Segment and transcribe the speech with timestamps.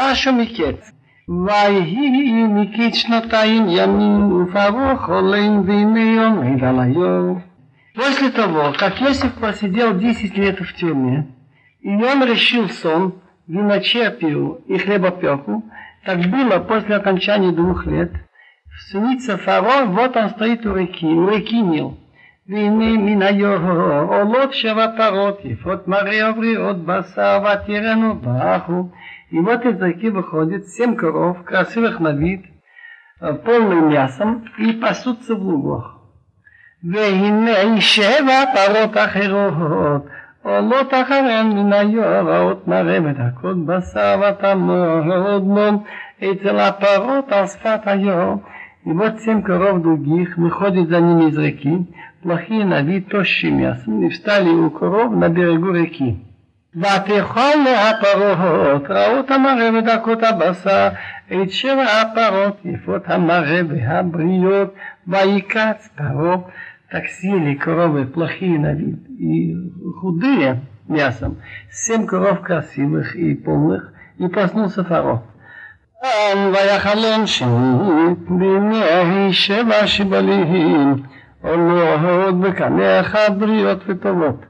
[0.00, 0.91] פשו מקץ.
[1.45, 7.39] ויהי מקץ שנתיים ימים ופרעה חולם והנה עומד על היור.
[7.95, 11.27] После того, как Иосиф просидел 10 лет в тюрьме,
[11.81, 13.15] и он решил сон,
[13.49, 15.63] виночерпию и хлебопеку,
[16.05, 18.11] так было после окончания двух лет.
[18.89, 21.97] Снится фараон, вот он стоит у реки, у реки Нил.
[22.49, 28.83] והנה מן היוהר עולות שבע פרות יפות מראה ובריאות בשר ותראנו ברחו.
[29.30, 32.44] И вот из реки выходит семь коров, красивых на вид,
[33.18, 35.96] полным мясом, и пасутся в лугах.
[36.84, 40.06] והנה שבע פרות אחרות
[40.42, 45.82] עולות אחריהן מן היוהרות מראה ודקות בשר ותמור מאוד
[46.18, 48.34] אצל הפרות על שפת היוהר.
[48.86, 51.88] И вот семь коров других выходят за ними из реки,
[52.22, 56.20] плохие на вид, тощие мясом, и встали у коров на берегу реки.
[56.76, 60.88] ותאכל הפרות, רעות המראה ודקות הבשר,
[61.32, 64.74] את שבע הפרות יפות המראה והבריאות,
[65.06, 66.36] ויקץ פרעה.
[66.90, 69.56] Так съели коровы плохие на вид и
[70.00, 75.18] худые мясом, семь коров красивых и полных, и проснулся фараон.
[76.52, 81.02] ויחלום שנית בימי שבע שיבלים
[81.40, 84.46] עולות בקנה אחד בריאות וטובות.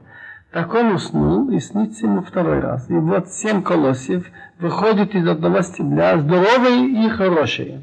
[0.51, 2.89] Так он уснул и снится ему второй раз.
[2.89, 4.25] И вот семь колосьев
[4.59, 7.81] выходят из одного стебля, здоровые и хорошие.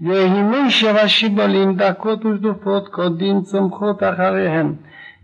[0.00, 4.74] והנה שבע שיבולים דקות ושדופות קודים צומחות אחריהם.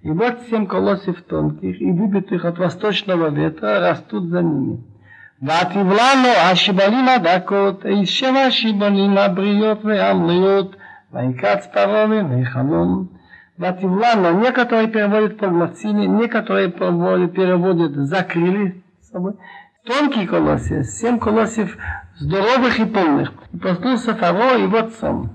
[0.05, 4.77] И вот семь колосьев тонких и выбитых от восточного ветра растут за ними.
[5.43, 10.77] ותבלענו השיבלים הדקות, איש שבע שיבלים הבריאות והמלאות,
[11.13, 13.07] ויקץ פרעה בימי חלום.
[13.60, 19.34] Вативлана, некоторые переводят поглотили, некоторые переводят закрыли собой.
[19.86, 21.78] Тонкие колосья, семь колосьев
[22.20, 23.34] здоровых и полных.
[23.52, 25.32] И проснулся Фаро и вот сон.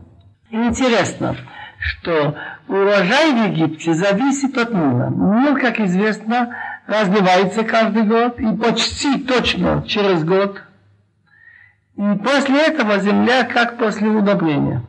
[0.51, 1.37] Интересно,
[1.79, 2.35] что
[2.67, 5.11] урожай в Египте зависит от Нила.
[5.11, 10.63] Нил, как известно, разливается каждый год и почти точно через год.
[11.97, 14.83] И после этого земля как после удобрения.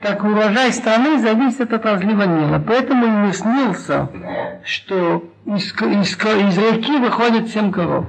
[0.00, 2.62] Так урожай страны зависит от разлива Нила.
[2.66, 4.08] Поэтому ему снился,
[4.64, 8.06] что из, из, из реки выходит семь коров.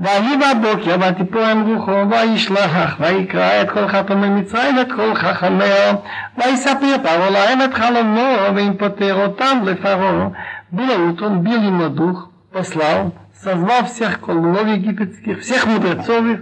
[0.00, 5.92] ויהי בבוקר ותיפורם רוחו וישלח ויקרא את כל חתומי מצרים ואת כל חכמיה
[6.38, 10.28] ויספר פרעה להם את חלומו ואם פוטר אותם לפרעה
[10.70, 16.40] было утром бил ему дух, послал, созвал всех колдунов египетских, всех мудрецов,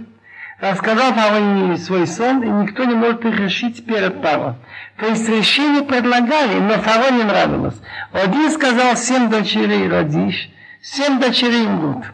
[0.60, 4.56] рассказал Фараоне свой сон, и никто не может их решить перед Павлом.
[4.98, 7.80] То есть решение предлагали, но Фараону не нравилось.
[8.12, 10.50] Один сказал, семь дочерей родишь,
[10.82, 12.04] семь дочерей умрут.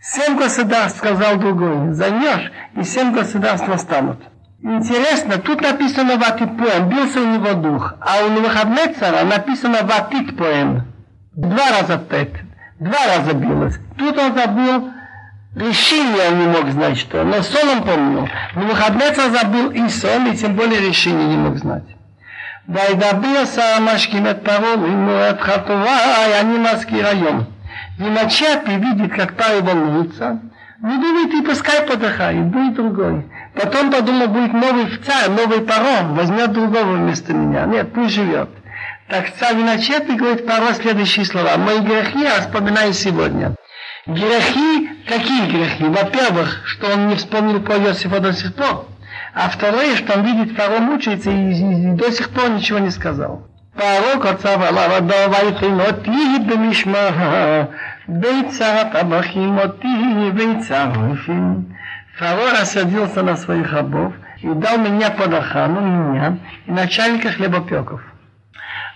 [0.00, 4.20] Семь государств, сказал другой, займешь, и семь государств останут.
[4.62, 10.84] Интересно, тут написано Ватипоем, бился у него дух, а у Навуходнецера написано Ватитпоем.
[11.32, 12.32] Два раза пет,
[12.78, 13.78] два раза билось.
[13.96, 14.90] Тут он забыл
[15.57, 18.27] решение, он не мог знать что, но сон он помнил.
[18.55, 21.83] Навуходнецер забыл и сон, и тем более решение не мог знать.
[22.69, 27.43] וידבר שר המשקים את פרעה לאמור את חטובה, אני מזכיר היום.
[27.99, 30.39] Виночерпий видит, как Павел волнуется,
[30.81, 33.25] ну думает, и пускай подыхает, будет другой.
[33.53, 37.65] Потом подумал, будет новый царь, новый паром, возьмет другого вместо меня.
[37.65, 38.49] Нет, пусть живет.
[39.09, 41.55] Так царь виночерпий говорит паро следующие слова.
[41.57, 43.55] Мои грехи я вспоминаю сегодня.
[44.06, 45.84] Грехи, какие грехи?
[45.84, 48.86] Во-первых, что он не вспомнил про Иосифа до сих пор,
[49.34, 52.90] а второе, что он видит, Фаро мучается и, и, и до сих пор ничего не
[52.90, 53.46] сказал.
[53.74, 57.68] Пророк отца Валава, давай ты, но ты бемишма,
[58.06, 61.76] бейца табахим, ты бейца руфим.
[62.18, 68.00] Фаро осадился на своих рабов и дал меня под охрану, меня и начальника хлебопеков.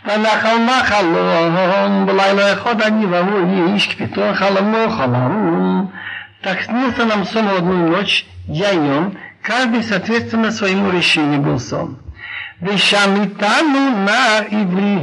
[0.05, 5.87] ונחל נחלון, בלילה אחד אני והוא איש כפתו חלמו חלום.
[6.43, 11.59] Так снился нам сон в одну ночь, я и он, каждый соответственно своему решению был
[11.59, 11.97] сон.
[12.61, 14.99] ושם איתנו נער עברי,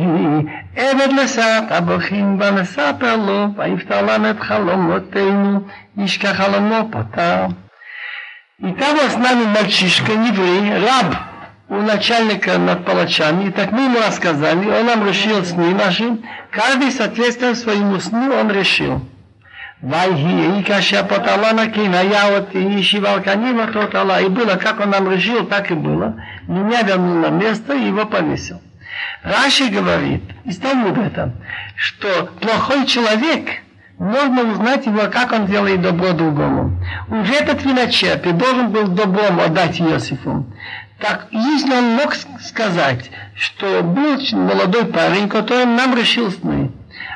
[0.77, 5.61] עבד לשר טבחים ונספר לו, ויפתר לנו את חלומותינו,
[5.97, 7.47] ישכח חלומו פתר.
[8.63, 11.28] И там с нами мальчишка, еврей, раб
[11.70, 16.18] у начальника над палачами, и так мы ему рассказали, он нам решил с сны наши,
[16.52, 19.02] каждый соответственно своему сну он решил.
[19.82, 25.46] Вайхи, и кашапатала накина, я вот и шивалканила тотала, и было, как он нам решил,
[25.46, 26.22] так и было.
[26.48, 28.62] Меня вернул на место и его повесил.
[29.24, 31.34] Раши говорит, и Талмуда это,
[31.76, 33.62] что плохой человек,
[34.00, 36.78] можно узнать его, как он делает добро другому.
[37.10, 40.46] Уже этот виночерпий должен был добром отдать Иосифу.
[41.00, 46.72] Так, если он мог сказать, что был молодой парень, который нам решил сны,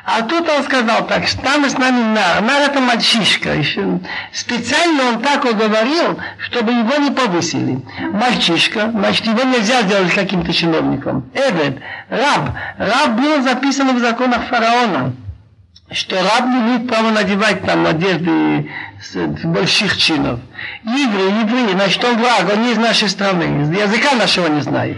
[0.06, 2.42] а тут он сказал так, что там с нами нар.
[2.42, 3.54] Нар это мальчишка.
[3.54, 4.00] Еще.
[4.32, 7.82] Специально он так уговорил, чтобы его не повысили.
[8.12, 11.30] Мальчишка, значит, его нельзя сделать каким-то чиновником.
[11.34, 11.78] Эвед,
[12.10, 12.50] раб.
[12.78, 15.14] Раб был записан в законах фараона
[15.90, 18.70] что раб не имеет права надевать там одежды
[19.43, 20.39] больших чинов.
[20.83, 24.97] Еврей, еврей, значит он враг, он не из нашей страны, языка нашего не знает.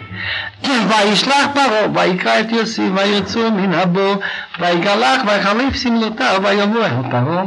[0.63, 4.15] וישלח פרעה, ויקרא את יוסי, וירצו מן הבור,
[4.59, 7.43] ויגלח, ויחליף שמלותיו, ויבוא אל פרעה.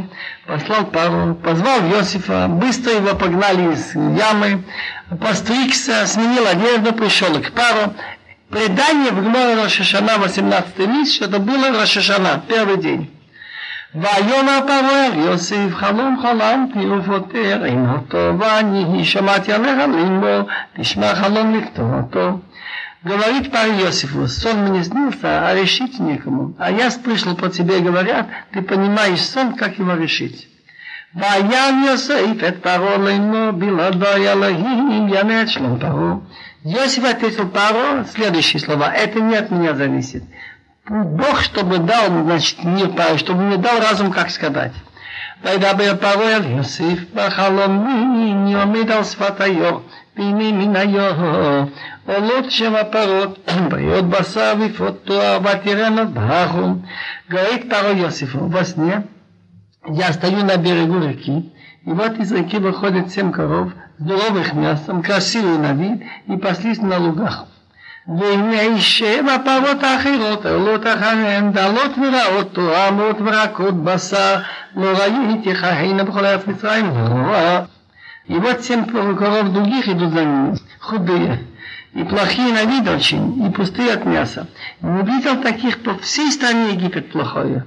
[0.47, 4.63] Послал Пару, позвал Иосифа, быстро его погнали из ямы,
[5.19, 7.95] постригся, сменил одежду, пришел к Пару.
[8.51, 13.09] Предание в Гморе Рошашана, 18 месяц, что это было Рошашана, первый день.
[13.95, 21.55] ויאמר פרעה אל יוסף חלום חלמתי ופותר עם אותו ואני שמעתי עליך ללמוד תשמע חלום
[21.55, 22.39] לכתוב אותו
[23.05, 26.55] Говорит парень Иосифу, сон мне снился, а решить некому.
[26.57, 30.47] А я слышал по тебе, говорят, ты понимаешь сон, как его решить.
[31.15, 36.15] ויען יוסף את פרעה לאמו בלעדי אלוהים ימד שלום פרעה.
[36.65, 38.91] Иосиф ответил Паро следующие слова.
[38.91, 40.23] Это не от меня зависит.
[40.89, 44.73] Бог, чтобы дал, значит, не чтобы мне дал разум, как сказать.
[45.43, 49.77] וידבר פרעה אל יוסיף בחלומי עומד על שפתיו
[50.17, 51.01] והנה מן היו
[52.05, 56.81] עולות שבע פרות בריאות בשר ופרוטו ותראינו בחום
[57.29, 59.03] говорит Паро Йосифу во сне
[59.87, 61.53] я стою на берегу реки
[61.85, 66.97] и вот из реки выходят семь коров здоровых мясом, красивые на вид и паслись на
[66.97, 67.45] лугах
[68.07, 74.35] והנה שבע פרות אחרות עולות אחריהן דלות ורעות תואמות ורקות בשר
[74.75, 76.85] לא ראיתי כהנה בכל ארץ מצרים
[77.27, 77.65] לא
[78.27, 81.45] И вот семь коров других идут за ними, худые,
[81.93, 84.47] и плохие на вид очень, и пустые от мяса.
[84.81, 87.63] Не видел таких по всей стране Египет плохое.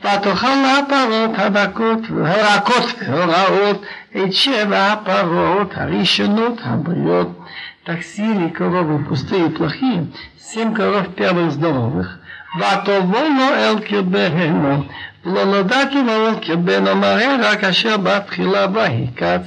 [0.00, 3.82] ותאכלנה הפרות הדקות והרכות והרעות
[4.16, 7.38] את שבע הפרות הראשונות הבריאות
[7.84, 10.06] так сели коровы пустые и плохие,
[10.38, 12.18] семь коров первых здоровых.
[12.58, 14.84] ותובונו אל קרבנו,
[15.24, 19.40] ולא נודע כי באו קרבנו מהר, רק אשר בתחילה בהיקץ.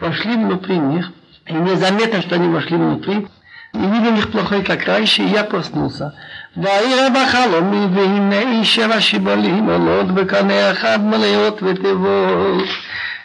[0.00, 1.12] Вошли внутри них,
[1.46, 3.26] и незаметно, что они вошли внутри,
[3.74, 6.10] и видел их плохой, как раньше, и я проснулся.
[6.56, 12.68] וירא בחלומי, והנה שבע שיבולים עולות בקנה אחד מלאות ותיבות.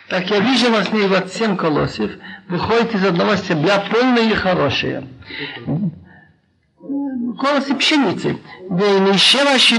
[0.10, 2.12] Так я вижу во сне вот семь колосьев,
[2.49, 5.05] выходит из одного стебля полные и хорошие.
[8.71, 9.79] да и еще ваши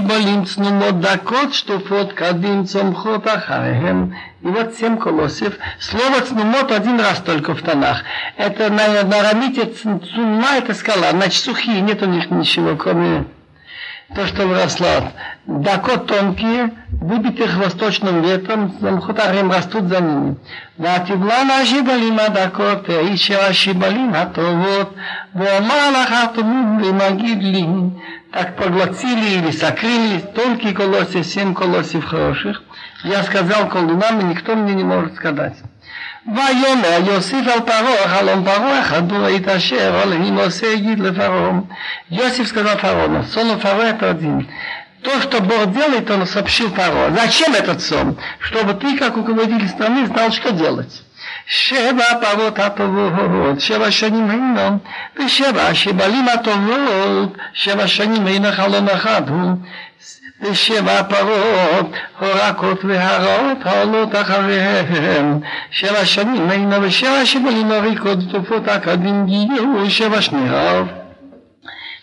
[1.00, 4.16] да кот что фот кадим цомхот ахаем.
[4.42, 5.56] И вот семь колосев.
[5.78, 8.02] Слово цнумот один раз только в тонах.
[8.36, 11.10] Это на, на рамите цунма это скала.
[11.10, 13.24] Значит, сухие, нет у них ничего, кроме
[14.14, 15.12] то, что выросло.
[15.46, 16.72] да кот тонкие,
[17.05, 20.35] выбитых восточным ветром, замхотарим растут за ними.
[20.79, 24.95] ותבלען השיבלים הדקות, האיש של השיבלים הטובות,
[25.35, 27.65] ואומר לך התומים ומגיד לי,
[28.31, 32.63] так поглотили или сокрыли тонкие колосья, семь колосьев хороших.
[33.03, 35.55] Я сказал колдунам, и никто мне не может сказать.
[36.27, 41.51] ויאמר יוסיף על פרעה חלום פרעה חדור היית אשר עליהם עושה יגיד לפרעה.
[42.11, 44.47] Йосиф сказал фараону, сон фараона это один.
[45.05, 47.15] То, что Бог делает, он сообщил фараону.
[47.15, 48.17] Зачем этот сон?
[48.39, 51.03] Чтобы ты, как руководитель страны, знал, что делать.
[51.47, 54.77] שבע פרות הטובות, שבע שנים היינו,
[55.19, 59.51] ושבע שבלים הטובות, שבע שנים היינו חלום אחד הוא.
[60.41, 65.39] ושבע פרות, הורקות והרעות העולות אחריהם.
[65.71, 70.87] שבע שנים היינו ושבע שבלים הריקות תופות הקדים גיור שבע שניות.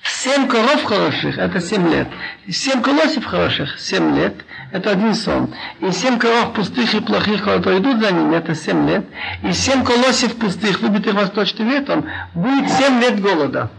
[0.02, 2.08] Семь коров хороших – это семь лет.
[2.50, 5.54] Семь колосьев хороших – семь лет – это один сон.
[5.80, 9.04] И семь коров пустых и плохих, которые идут за ними – это семь лет.
[9.42, 13.70] И семь колосьев пустых, выбитых восточным ветром, будет семь лет голода.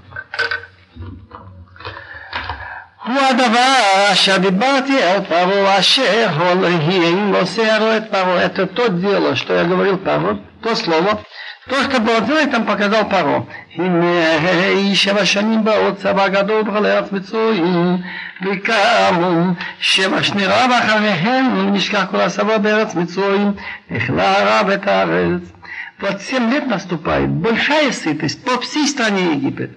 [3.06, 8.44] הוא הדבר אשר דיברתי אל פרעה אשר הולכים עושה הרואה את פרעה.
[8.44, 11.22] Это то дело, что я говорил Паро, то слово,
[11.70, 13.46] то, что было делать, там показал Паро.
[13.76, 17.98] הנה שבע שנים באות צבא גדול בכל ארץ מצויים
[18.42, 23.54] וקמו שבע שני רב אחריהם ונשכח כל הצבא בארץ מצויים
[23.92, 25.42] נכלה הרב את הארץ.
[26.02, 29.72] Вот семь лет наступает, большая сытость по всей стране Египет.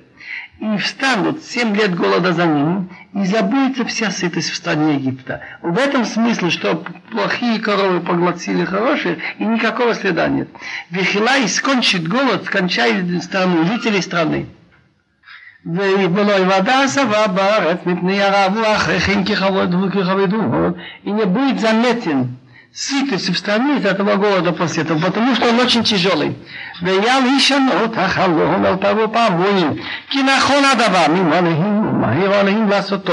[0.59, 5.41] и встанут семь лет голода за ними, и забудется вся сытость в стране Египта.
[5.61, 10.49] В этом смысле, что плохие коровы поглотили хорошие, и никакого следа нет.
[10.91, 14.47] Вихилай скончит голод, скончает страну, жителей страны.
[15.65, 20.39] ולא יוודע сова בארץ מפני הרעבו אחריכם ככבוד וככבדו
[21.05, 22.37] и не будет заметен
[22.75, 26.37] сытость в стране из этого голода после этого, потому что он очень тяжелый.
[26.83, 29.75] ויל הישנות החלום על תבוא פעמונים,
[30.11, 33.13] כי נכון הדבר ממלאים ומהיר עליהם לעשותו.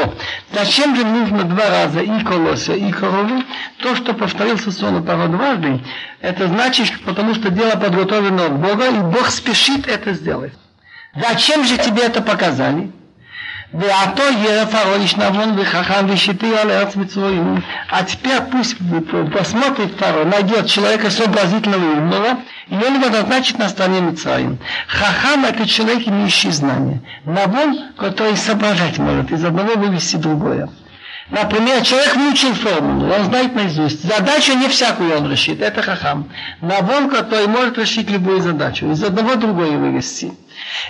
[0.54, 3.44] Зачем же нужно два раза и колося, и корову?
[3.82, 5.82] То, что повторился сон того дважды,
[6.22, 10.54] это значит, потому что дело подготовлено от Бога, и Бог спешит это сделать.
[11.16, 12.92] Зачем же тебе это показали?
[13.75, 17.61] Веато Ерафарович Навон Вихахан Вишиты Алерц Митсвою.
[17.91, 18.77] А теперь пусть
[19.37, 22.39] посмотрит второй, найдет человека сообразительного и умного,
[22.69, 24.59] и он его назначит на стороне Митсраим.
[24.87, 27.03] Хахам– это человек, имеющий знания.
[27.25, 30.69] Навон, который соображать может, из одного вывести другое.
[31.31, 34.05] Например, человек выучил формулу, он знает наизусть.
[34.05, 36.31] Задачу не всякую он решит, это хахам.
[36.61, 40.33] Навон, который может решить любую задачу, из одного другое вывести.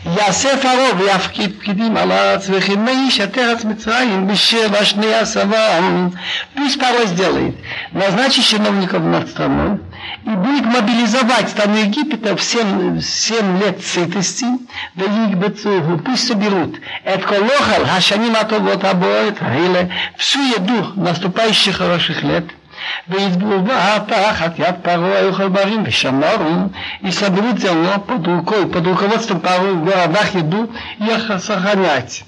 [0.06, 5.80] יעשה פרעה ויפקיד פקידים על הארץ וכימי איש את ארץ מצרים בשבע שני הסבה.
[6.56, 7.56] Пусть Паро сделает,
[7.94, 9.80] назначит чиновников над страной
[10.26, 14.46] и будет мобилизовать страну Египта в 7, 7 лет сытости,
[14.96, 16.80] да их бецуху, пусть соберут.
[17.04, 19.38] Это колохал, хашаним атовот абоет,
[20.18, 22.60] всю еду наступающих хороших лет –
[23.08, 26.56] והתגובה תחת יד פרעה היו חברים ושמרו,
[27.04, 32.24] יסדרו את зерно под рукой, под руководством Паро в городах еду их сохранять.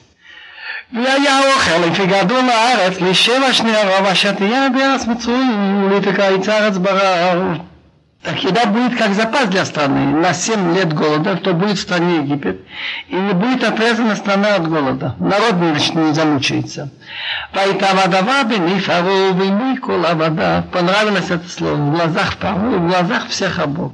[0.93, 7.37] והיה אוכל לפי גדול לארץ לשבע שני הרוב אשר תהיה בארץ מצרים ולתקייץ ארץ ברעב.
[8.26, 10.18] так еда будет как запас для страны.
[10.18, 12.60] На 7 лет голода, то будет в стране Египет.
[13.08, 15.14] И не будет отрезана страна от голода.
[15.20, 15.54] Народ
[15.94, 16.90] не замучается.
[20.72, 21.74] Понравилось это слово.
[21.74, 23.92] В глазах фаро, в глазах всех обов.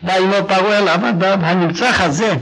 [0.00, 2.40] Дайло Паруэл Авада Ханильцах Азе,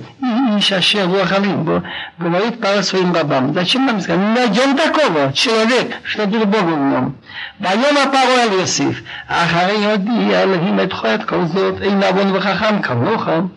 [0.58, 1.84] Ишаше Руахалим,
[2.18, 3.54] говорит Пара своим рабам.
[3.54, 4.20] Зачем нам сказать?
[4.20, 7.16] Не найдем такого, человек, что был Богом в нем.
[7.58, 13.52] Вайома Паруэл Йосиф, Ахарей Оди, Элохим Эдхоэт, Колзот, Эйнавон Вахахам, Калнохам.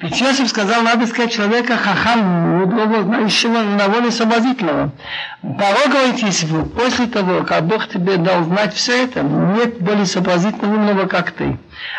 [0.00, 2.20] Ведь Йосиф сказал, надо искать человека хахам,
[2.58, 4.90] мудрого, знающего, на воле соблазнительного.
[5.42, 11.06] Дорога Йосифу, после того, как Бог тебе дал знать все это, нет более соблазнительного умного,
[11.06, 11.56] как ты.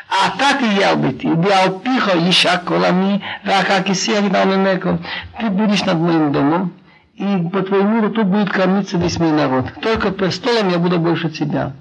[0.10, 6.32] А так и я быть, идеал пихо, ища колами, рака кисия, Ты будешь над моим
[6.32, 6.74] домом,
[7.16, 9.66] и по твоему рту будет кормиться весь мой народ.
[9.82, 11.74] Только престолом я буду больше тебя.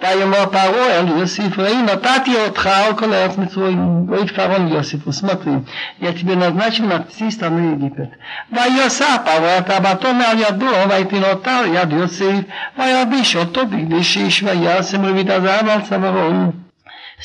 [0.00, 5.64] Поэмор Пароэль, Йосиф Раим, Атати Отха, Около Эфмитвой, Говорит фарон Йосифу, смотри,
[6.00, 8.10] я тебе назначил на всей страны Египет.
[8.50, 12.44] Вайоса Пароэль, Табатон Аль-Яду, Вайтинотар, Яд Йосиф,
[12.76, 16.54] Вайобиш, Отто Бигдишиш, Ваясим, Ревитазар, Аль-Самарон.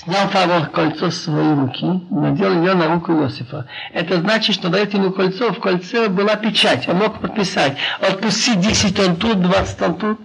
[0.03, 3.65] Снял Фаро кольцо с своей руки, надел ее на руку Иосифа.
[3.93, 8.95] Это значит, что дает ему кольцо, в кольце была печать, он мог подписать, отпусти 10
[8.95, 10.19] тонн тут, 20 тонн тут.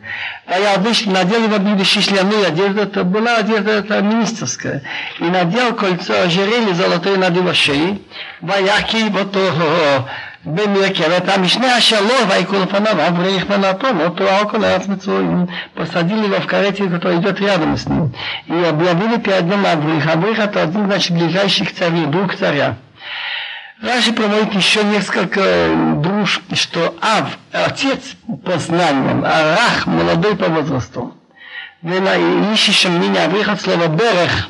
[0.46, 4.82] А я обычно надел его шляную одежду, это была одежда это министерская.
[5.18, 8.02] И надел кольцо ожерелье золотое над его шеей.
[8.42, 9.34] Ваяки вот
[10.45, 16.47] במרכבת המשנה אשר לא ויקו לפניו אברך מנתון אותו около от מצרים посадили его в
[16.47, 18.13] карете, которая идет рядом с ним
[18.47, 20.07] и объявили перед ним Аврих.
[20.07, 22.75] Аврих это один, значит, ближайших царей, друг царя.
[23.81, 27.99] Раши проводит еще несколько друж, что Ав, отец
[28.43, 31.13] по знаниям, а Рах молодой по возрасту.
[31.83, 34.49] Ищущим меня Аврих от слова Берех,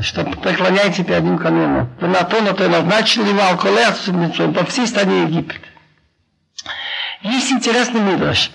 [0.00, 1.88] что преклоняйте перед ним колено.
[2.00, 5.60] Вы на то, на то назначили его алколеацию по всей стране Египет.
[7.22, 8.50] Есть интересный мидраш,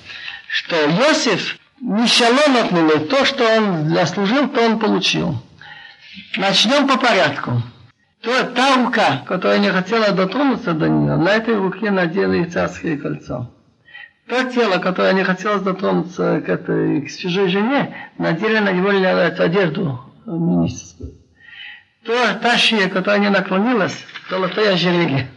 [0.48, 5.36] что Иосиф не шалом от то, что он заслужил, то он получил.
[6.38, 7.62] Начнем по порядку.
[8.22, 13.52] То, та рука, которая не хотела дотронуться до нее, на этой руке надели царское кольцо.
[14.28, 20.00] То тело, которое не хотело дотронуться к, этой, к свежей жене, надели на него одежду
[20.26, 21.25] министерскую
[22.06, 25.28] то та шея, которая не наклонилась, золотое ожерелье.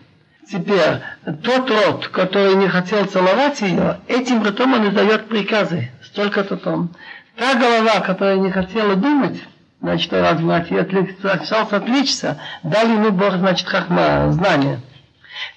[0.51, 1.01] Теперь,
[1.43, 6.95] тот рот, который не хотел целовать ее, этим ртом он издает приказы, столько-то том.
[7.37, 9.43] Та голова, которая не хотела думать,
[9.81, 14.81] значит, развивать и отвлекся, отвлечься, дали ему Бог, значит, хахма, знание.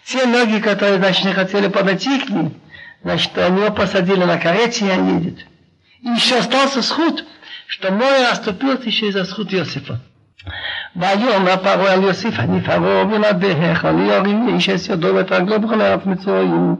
[0.05, 2.53] Те ноги, которые, значит, не хотели подойти к ним,
[3.03, 5.45] значит, они его посадили на карете, и он едет.
[6.01, 7.25] И еще остался сход,
[7.67, 10.01] что море оступилось еще из-за сход Иосифа.
[10.96, 15.80] ויאמר פרעה על יוסיף אני פרעה בלעדיך אני יורים איש את ידו ואת רגלו בכל
[15.80, 16.76] הארץ מצרים.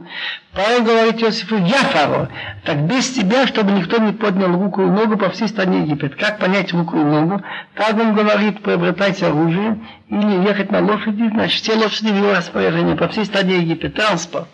[0.57, 2.29] Павел говорит Иосифу, я фараон.
[2.65, 6.15] Так без тебя, чтобы никто не поднял руку и ногу по всей стране Египет.
[6.15, 7.43] Как понять руку и ногу?
[7.75, 9.77] Так он говорит, приобретать оружие
[10.09, 13.93] или ехать на лошади, значит, все лошади в его распоряжении по всей стране Египет.
[13.93, 14.47] Транспорт.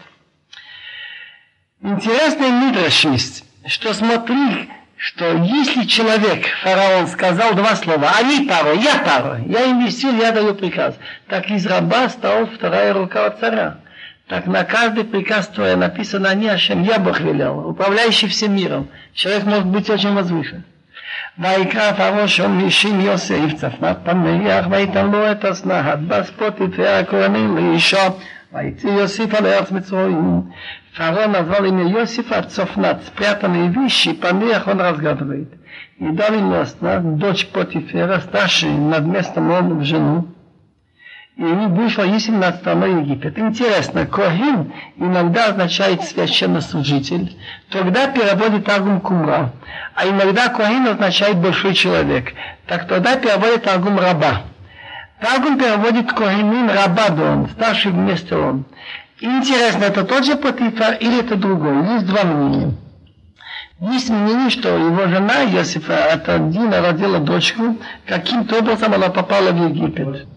[1.82, 9.00] Интересная мудрость есть, что смотри, что если человек, фараон, сказал два слова, они пару, я
[9.00, 10.96] пару, я инвестил, я даю приказ,
[11.28, 13.78] так из раба стала вторая рука от царя.
[14.28, 18.88] Так на каждый приказ твой написано не Ашем, я Бог велел, управляющий всем миром.
[19.14, 20.64] Человек может быть очень возвышен.
[21.40, 27.98] ויקרא פרעה שום אישים יוסף צפנת פניח ויתן לו את הסנהת בספות יתר הכהנים לאישו
[28.54, 30.42] ויצא יוסיף על ארץ מצרים
[30.99, 35.49] Фараон назвал имя Иосифа Цофнат, спрятанные вещи, помех он разгадывает.
[35.99, 40.27] И дал ему Аснат, дочь Потифера, старший над местом он в жену.
[41.37, 43.39] И ему вышло Есим над страной Египет.
[43.39, 47.37] Интересно, Когин иногда означает священнослужитель,
[47.71, 49.53] тогда переводит Агум Кумра.
[49.95, 52.33] А иногда Когин означает большой человек.
[52.67, 54.43] Так тогда переводит Агум Раба.
[55.21, 58.65] Таргум переводит Когинин Раба Дон, старший вместе он.
[59.20, 61.94] Интересно, это тот же Патифар или это другой?
[61.94, 62.74] Есть два мнения.
[63.80, 69.70] Есть мнение, что его жена Иосифа от Дина родила дочку, каким-то образом она попала в
[69.70, 70.28] Египет.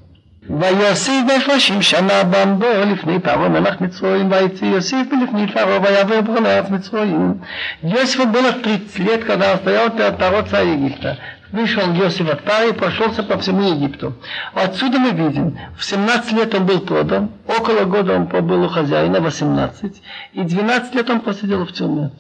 [0.51, 6.71] ויוסיף בשלושים שנה בעמדו לפני פרעה מלך מצרים ויצא יוסיף לפני פרעה ויעבור בו לארץ
[6.71, 7.35] מצרים.
[7.83, 11.17] Иосифу было 30 лет, когда он стоял перед Паро царя Египта.
[11.52, 14.14] Вышел Иосиф от Пары и прошелся по всему Египту.
[14.54, 19.20] Отсюда мы видим, в 17 лет он был продан, около года он побыл у хозяина,
[19.20, 20.02] 18,
[20.34, 22.12] и 12 лет он посидел в тюрьме.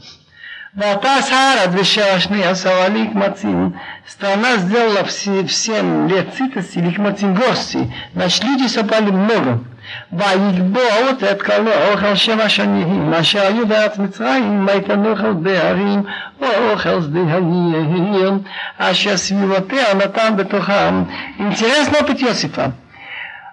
[0.74, 3.78] Вата Сара, вещашны, асавалик мацин.
[4.08, 7.94] Страна сделала все, всем лет цитоси, ликмацин гости.
[8.14, 9.64] Значит, люди собрали много.
[10.13, 16.03] ויקבעות את כל האוכל שבע שנים, אשר היו בארץ מצרים, ויתן אוכל בהרים,
[16.41, 18.33] או אוכל שדה העיר,
[18.79, 21.05] אשר סביבותיה נתן בתוכם.
[21.39, 22.73] Интересно опыт Иосифа.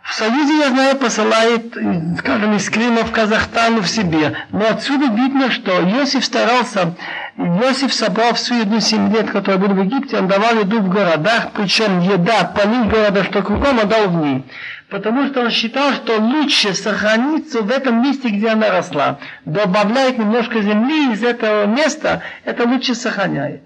[0.03, 1.73] В Союзе, я знаю, посылает,
[2.19, 4.35] скажем, из Крыма в Казахстан в себе.
[4.51, 6.93] Но отсюда видно, что Иосиф старался,
[7.37, 11.51] Иосиф собрал всю еду 7 лет, которая была в Египте, он давал еду в городах,
[11.53, 14.43] причем еда, полы города, что кругом, он дал в ней.
[14.89, 19.19] Потому что он считал, что лучше сохраниться в этом месте, где она росла.
[19.45, 23.61] Добавляет немножко земли из этого места, это лучше сохраняет.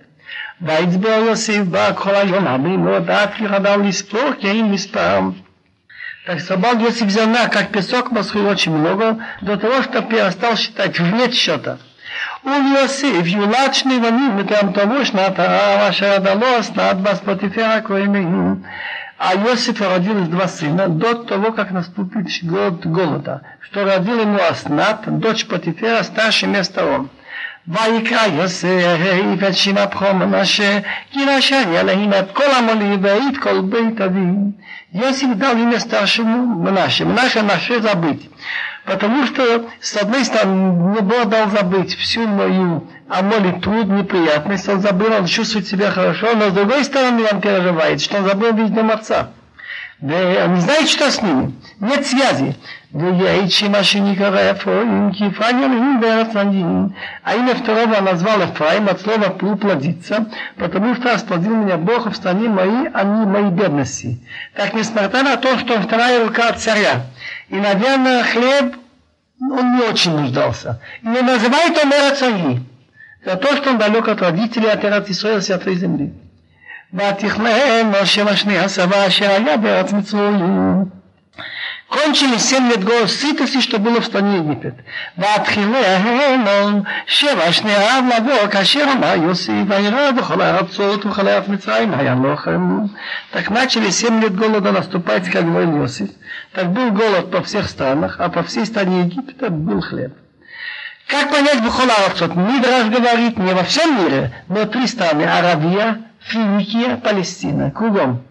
[0.62, 5.19] ויצבור יוסיף בה כל היום הרבה מאוד עד כי חדל לספור כי אין מספר
[6.27, 10.99] так собак, если взял на, как песок, Москвы очень много, до того, что перестал считать,
[10.99, 11.77] уже нет счета.
[12.45, 18.55] וליוסיף יולד שני בנים מטעם תבוא שנת הרעב אשר עדלו אסנת בספוטיפר הכהנים.
[19.21, 25.03] А Иосифа родилось два сына до того, как наступит год голода, что родил ему Аснат,
[25.19, 27.10] дочь Патифера, старший место он.
[27.67, 28.97] ויקרא יוסף
[29.47, 30.79] את שם הבכור מנשה,
[31.12, 34.19] כי רשני עליהם את כל עמלי ואת כל בית אבי.
[34.93, 37.03] Иосиф дал имя старшему Мнаше.
[37.03, 38.29] Мнаше наше забыть.
[38.84, 44.80] Потому что, с одной стороны, не было дал забыть всю мою амоли труд, неприятность, он
[44.80, 48.74] забыл, он чувствует себя хорошо, но с другой стороны он переживает, что он забыл видеть
[48.74, 49.28] дом отца.
[50.00, 50.16] Да,
[50.46, 51.54] он не знает, что с ним.
[51.78, 52.56] Нет связи.
[52.92, 52.98] А
[57.36, 60.26] имя второго назвал Эфраим от слова «плодиться»,
[60.58, 64.18] потому что осплодил меня Бог в стране моей, а не моей бедности.
[64.54, 67.06] Так несмотря на то, что он вторая рука царя,
[67.51, 68.75] и, наверное, хлеб
[69.39, 70.81] он не очень нуждался.
[71.01, 72.63] И не называет он Эрцаги,
[73.23, 76.13] за то, что он далек от родителей, от Эрц Исраил, святой земли.
[76.93, 80.86] ותכלם השם השני הסבה אשר היה בארץ מצרים.
[81.92, 84.74] Кончили семь лет голод сытости, что было в стране Египет.
[85.14, 92.96] Ватхиленом, шевашне авлаво, кашерама, Йосиф, Айра, Бухала, Абсолют, Бухала, Афмитраим, Аялохам.
[93.31, 96.09] Так начали семь лет голода наступать, как говорил Йосиф.
[96.55, 100.14] Так был голод по всех странах, а по всей стране Египта был хлеб.
[101.09, 102.37] Как понять Бухала, Абсолют?
[102.37, 108.22] Мидраж говорит не во всем мире, но три страны– Аравия, Финикия, Палестина, кругом.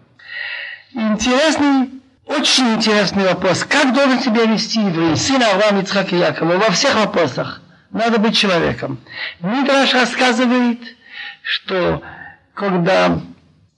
[0.94, 3.64] Интересный очень интересный вопрос.
[3.64, 6.54] Как должен себя вести еврей, сын Авраама, Ицхак и Якова?
[6.54, 7.60] Во всех вопросах.
[7.90, 8.98] Надо быть человеком.
[9.40, 10.78] Мидраш рассказывает,
[11.42, 12.02] что
[12.54, 13.20] когда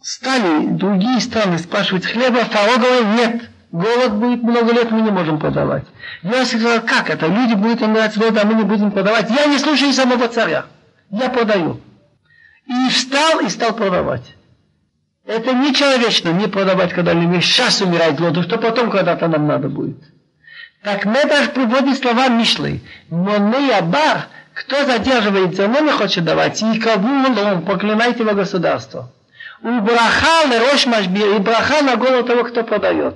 [0.00, 5.40] стали другие страны спрашивать хлеба, Фараон говорил, нет, голод будет много лет, мы не можем
[5.40, 5.84] продавать.
[6.22, 7.26] Я сказал, как это?
[7.26, 9.30] Люди будут умирать с голода, а мы не будем продавать.
[9.30, 10.66] Я не слушаю самого царя.
[11.10, 11.80] Я продаю.
[12.66, 14.34] И встал и стал продавать.
[15.26, 19.96] Это нечеловечно не продавать, когда люди сейчас умирает золото, что потом когда-то нам надо будет.
[20.82, 22.82] Так Медаш приводит слова Мишлы.
[23.08, 29.10] Монея бар, кто задерживает зерно, не хочет давать, и кого лом, поклинайте его государство.
[29.62, 33.14] У браха лерош машбир, и браха на голову того, кто продает.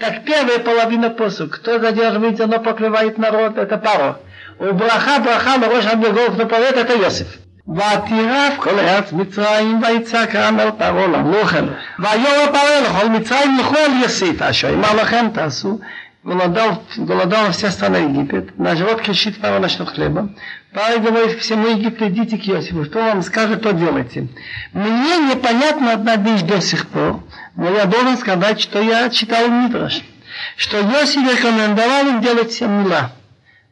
[0.00, 4.18] Так первая половина посук, кто задерживает зерно, покрывает народ, это паро.
[4.58, 7.28] У браха, на рош машбир, кто продает, это Йосиф.
[7.67, 11.65] ותירף כל ארץ מצרים ויצעק העם אל פרעה למלוכם
[11.99, 15.79] ויאמר פרעה לכל מצרים לכו אל יסית אשר אמר לכם תעשו
[16.23, 20.29] голодал, голодала вся страна Египет, на живот кричит фараон ночного хлеба.
[20.73, 24.27] Павел говорит всему Египту, идите к Иосифу, что вам скажет, то делайте.
[24.73, 27.23] Мне непонятна одна вещь до сих пор,
[27.55, 30.01] но я должен сказать, что я читал Митраш,
[30.55, 33.11] что Иосиф рекомендовал им делать всем мила.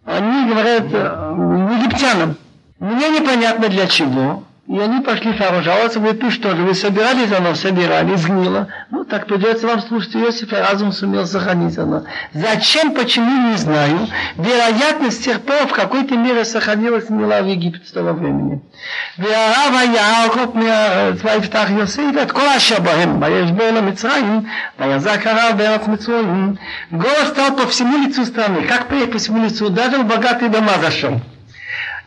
[0.06, 2.36] Они говорят э, египтянам,
[2.84, 7.32] мне непонятно для чего, и они пошли Фару жаловаться, говорят, ты что же, вы собирались
[7.32, 8.68] оно, собирали, сгнило.
[8.92, 12.04] Ну, так придется вам слушать Иосифа, разум сумел сохранить оно.
[12.34, 14.08] Зачем, почему, не знаю.
[14.38, 18.62] Вероятно, с тех пор в какой-то мере сохранилась мила в Египте с того времени.
[19.18, 24.42] והרב היה רחוק מהארץ, ויפתח יוסף את כל אשר בהם, וישבר למצרים,
[24.80, 26.56] ויזק הרב בארץ מצרים.
[26.92, 29.44] Голос стал по всему лицу страны, как по всему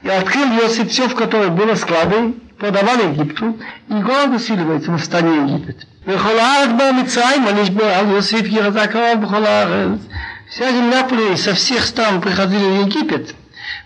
[0.03, 5.37] И открыл Иосиф все, в которой было склады, продавал Египту, и голод усиливается в стране
[5.37, 5.87] Египет.
[6.07, 10.01] וכל הארץ בא מצרים, ונשבע על יוסיף כי חזק הרב בכל הארץ.
[10.51, 13.35] Вся земля со всех стран приходили в Египет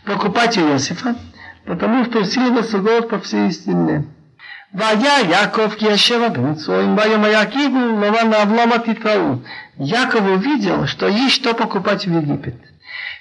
[0.04, 1.14] покупать у Иосифа,
[1.64, 4.02] потому что усиливался голод по всей земле.
[4.74, 7.70] והיה יעקב כי ישב במצרים, ויאמר יעקב
[8.02, 9.36] לבן אבלמה תתראו.
[9.78, 12.56] Яков увидел, что есть что покупать в Египет.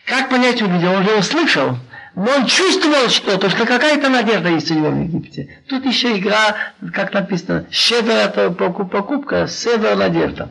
[0.05, 0.93] Как понять увидел?
[0.93, 1.77] Он же услышал,
[2.15, 5.61] но он чувствовал что-то, что какая-то надежда есть у него в Египте.
[5.67, 6.55] Тут еще игра,
[6.93, 10.49] как написано, север это покупка, север надежда.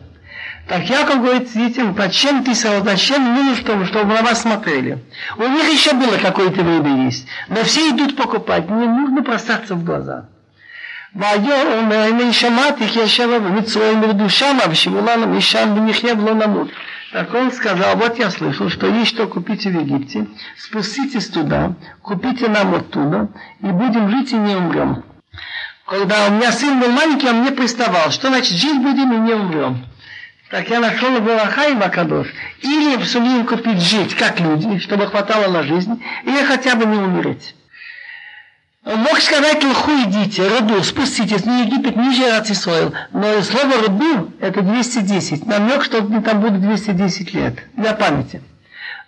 [0.68, 4.98] Так Яков говорит детям, зачем ты сказал, зачем нужно, чтобы, чтобы на вас смотрели?
[5.36, 9.84] У них еще было какое-то время есть, но все идут покупать, не нужно бросаться в
[9.84, 10.28] глаза.
[11.16, 16.68] והיום אני שמעתי כי ישב במצרים ירדו שמה ושמעו לנו משם ונחיה ולא נמות.
[17.11, 22.47] Так он сказал, вот я слышал, что есть что купить в Египте, спуститесь туда, купите
[22.47, 23.29] нам оттуда,
[23.61, 25.03] и будем жить и не умрем.
[25.87, 29.33] Когда у меня сын был маленький, он мне приставал, что значит жить будем и не
[29.33, 29.85] умрем.
[30.51, 32.27] Так я нашел Балаха и Макадош.
[32.61, 37.55] Или Сулим купить жить, как люди, чтобы хватало на жизнь, или хотя бы не умереть
[38.88, 42.92] Он мог сказать лху идите, роду, спуститесь, не Египет, ниже Ацисоил.
[43.12, 45.46] Но слово роду это 210.
[45.46, 47.54] Намек, что там будет 210 лет.
[47.76, 48.40] Для памяти.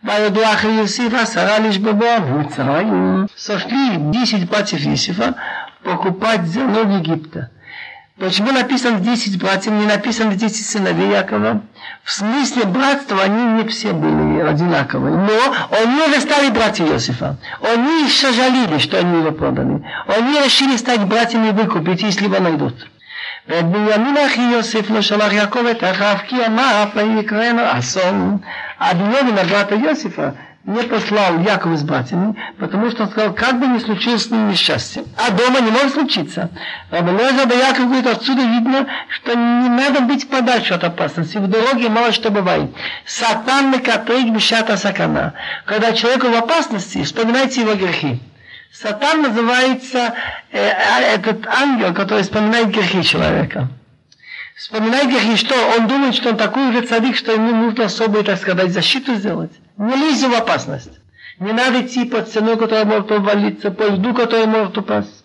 [0.05, 3.27] וידעו אחי יוסיף עשרה לשבבו ומצרים.
[3.37, 5.35] Сошли 10 братьев Иосифа
[5.83, 7.51] покупать зерно в Египта.
[8.21, 11.61] Почему написано 10 братьев, не написано 10 сыновей Якова?
[12.03, 15.17] В смысле братства они не все были одинаковые.
[15.17, 17.37] Но они уже стали братья Иосифа.
[17.61, 19.85] Они сожалели, что они его продали.
[20.07, 22.87] Они решили стать братьями и выкупить, если его найдут.
[23.49, 28.39] ואת בנימין אחי יוסף לא שלח יעקב את אחיו כי אמר אף יקראנו אסון.
[28.79, 31.40] А Беньямин, брата Иосифа, не послал
[31.76, 35.04] с братьями, потому что он сказал, как бы ни случилось с ним несчастье.
[35.18, 36.50] А дома не может случиться.
[36.92, 41.38] Рабелеза да Яков говорит, отсюда видно, что не надо быть подальше от опасности.
[41.38, 42.70] В дороге мало что бывает.
[43.06, 45.34] Сатан накатрик бешата сакана.
[45.66, 48.20] Когда человек в опасности, вспоминайте его грехи.
[48.72, 50.14] Сатан называется
[50.52, 50.70] э,
[51.16, 53.68] этот ангел, который вспоминает грехи человека.
[54.56, 58.40] Вспоминает грехи, что он думает, что он такой же цадик, что ему нужно особую, так
[58.40, 59.52] сказать, защиту сделать.
[59.78, 60.92] Не лезь в опасность.
[61.40, 65.24] Не надо идти под стену, которая может обвалиться, по льду, который может упасть.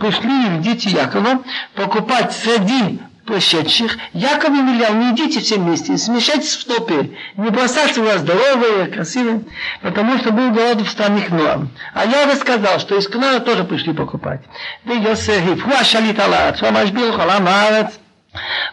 [0.00, 1.42] Пришли дети Якова
[1.74, 3.96] покупать среди пришедших.
[4.12, 9.42] Яков и Мильян, не идите все вместе, смешайтесь в топе, не бросайте вас здоровые, красивые,
[9.82, 11.70] потому что был голод в стране Кноам.
[11.94, 14.40] А я рассказал, что из Кноама тоже пришли покупать.
[14.84, 17.98] Да Йосеф, хуа шалит Аллах, хуа машбил халам арец,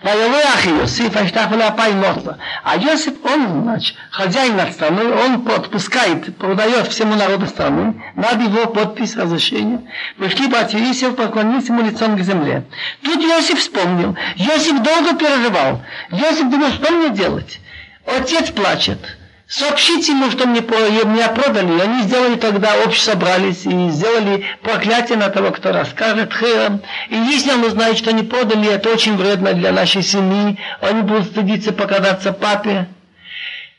[0.03, 2.38] Воевой Ахи Йосиф, Аштахвали Апай Нотла.
[2.63, 8.67] А Йосиф, он, значит, хозяин над страной, он подпускает, продает всему народу страны, надо его
[8.67, 9.81] подпись разрешения.
[10.17, 12.63] Пришли братья Иосиф, поклонились ему лицом к земле.
[13.03, 14.15] Тут Йосиф вспомнил.
[14.36, 15.81] Йосиф долго переживал.
[16.12, 17.60] Йосиф думал, что мне делать?
[18.05, 18.99] Отец плачет.
[19.47, 21.79] Сообщите ему, что мне, меня продали.
[21.79, 26.81] Они сделали тогда, общество собрались и сделали проклятие на того, кто расскажет хером.
[27.10, 30.60] И если он узнает, что не продали, это очень вредно для нашей семьи.
[30.81, 32.89] Они будут стыдиться показаться папе.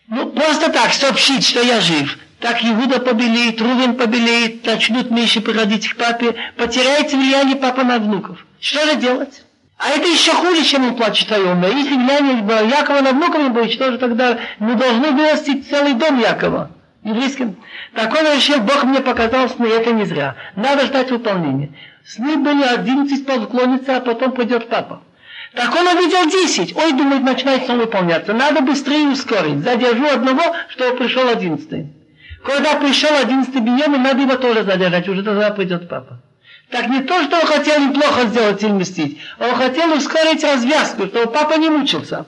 [0.06, 2.18] Ну, просто так, сообщить, что я жив.
[2.40, 8.46] Так Иуда побелеет, Рувен побелеет, начнут меньше приходить к папе, потеряется влияние папа на внуков.
[8.58, 9.42] Что же делать?
[9.78, 11.68] А это еще хуже, чем он плачет о Йоме.
[11.68, 16.18] Если влияние Якова на внуков не будет, что же тогда мы должны вырастить целый дом
[16.18, 16.72] Якова?
[17.04, 17.56] Еврейским.
[17.94, 20.34] Так он решил, Бог мне показал сны, это не зря.
[20.56, 21.70] Надо ждать выполнения.
[22.04, 25.02] Сны были 11 поклонница, а потом пойдет папа.
[25.54, 26.76] Так он увидел 10.
[26.76, 28.32] Ой, думает, начинает сон выполняться.
[28.32, 29.62] Надо быстрее ускорить.
[29.62, 31.86] Задержу одного, чтобы пришел 11.
[32.44, 35.08] Когда пришел 11 Беньямин, надо его тоже задержать.
[35.08, 36.20] Уже тогда придет папа.
[36.69, 39.19] Так не то, что он хотел неплохо сделать и мстить.
[39.39, 42.25] Он хотел ускорить развязку, чтобы папа не мучился.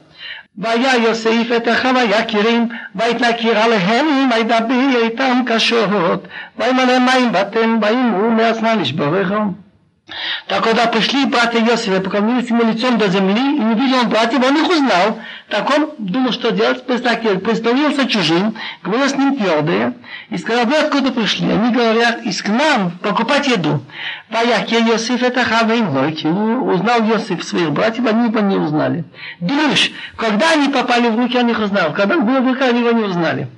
[0.58, 8.78] והיה יוסף את אחיו היקירים, ויתנכיר עליהם, וידבר איתם קשות, וימלא מים בטן, ויאמרו מעצמם
[8.82, 9.59] לשבורכם.
[10.46, 14.44] Так когда пришли братья Иосифа, поклонились ему лицом до земли, и не видел он братьев,
[14.44, 15.18] он их узнал.
[15.49, 19.94] Так он думал, что делать, представился чужим, говорил с ним твердое,
[20.31, 21.51] и сказал, вы откуда пришли?
[21.51, 23.83] Они говорят, из к нам покупать еду.
[24.31, 29.05] Ваяке Иосиф это Хавейн узнал Иосиф своих братьев, они его не узнали.
[29.40, 32.81] Думаешь, когда они попали в руки, он их узнал, когда он был в руках, они
[32.81, 33.49] его не узнали.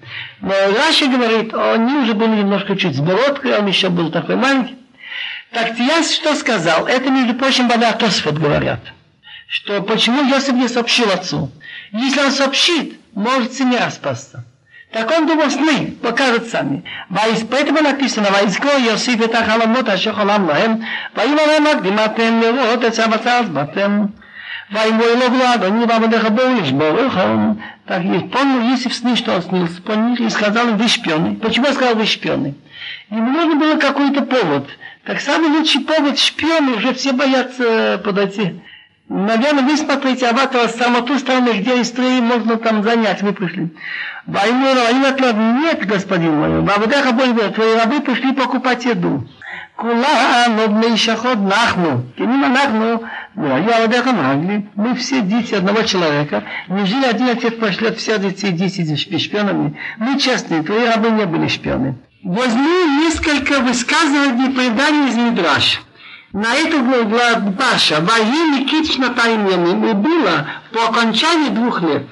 [0.41, 4.82] Но Раши говорит, они уже были немножко чуть с бородкой, он еще был такой маленький.
[5.52, 6.88] Так Тияс что сказал?
[6.88, 8.80] Это, между прочим, Баля Тосфот говорят.
[9.48, 11.50] Что почему Йосиф не сообщил отцу?
[11.94, 14.44] Если он сообщит, может семья распасться.
[14.92, 16.84] Так он думал сны, покажут сами.
[17.50, 20.76] Поэтому написано, ויזכור יוסיף את החלומות אשר חלם להם,
[21.16, 24.06] ויאמר להם הקדימתם לראות את סבתא באתם.
[24.72, 27.52] ויאמרו אלוהו לאדוני ועבדיך בואו לשבור לכם.
[27.88, 31.38] Так и помнил Иосиф сны, что он снился по них, и сказал им, вы шпионы.
[31.38, 32.56] Почему я сказал, вы шпионы?
[33.10, 38.62] Ему нужно было какой-то повод – так самый лучший повод шпионы, уже все боятся подойти.
[39.10, 43.70] Наверное, вы смотрите Аватара саму ту сторону, где из строи можно там занять, вы пришли.
[44.26, 49.26] Ваймура, они ответили, нет, господин мой, Бабудаха Бульбе, твои рабы пришли покупать еду.
[49.78, 53.00] כולם עוד בני שחוד אנחנו, כנים אנחנו,
[53.38, 59.22] והיו עבדיך מרגלי, мы все дети одного человека, неужели один отец пошлет всех детей десять
[59.22, 59.78] шпионами?
[60.00, 61.96] Мы честные, твои рабы не были шпионы.
[62.23, 65.81] Возьми несколько высказываний преданий из Мидраша.
[66.33, 72.07] На эту главу Паша, Ваги Никитична Таймьямим, и было по окончании двух лет.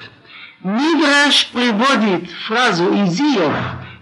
[0.63, 3.55] Мидраш приводит фразу из Иов,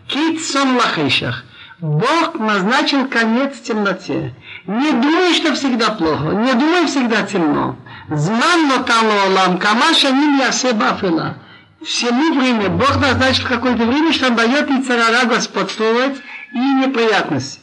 [0.07, 1.45] Кит сон лахешах.
[1.79, 4.33] Бог назначил конец темноте.
[4.65, 7.77] Не думай, что всегда плохо, не думай всегда темно.
[8.09, 11.35] Зман лоталолам, камаша ним ясе бафила
[11.83, 16.17] всему время Бог назначил какое-то время, что он дает и царара господствовать
[16.53, 17.59] и неприятности.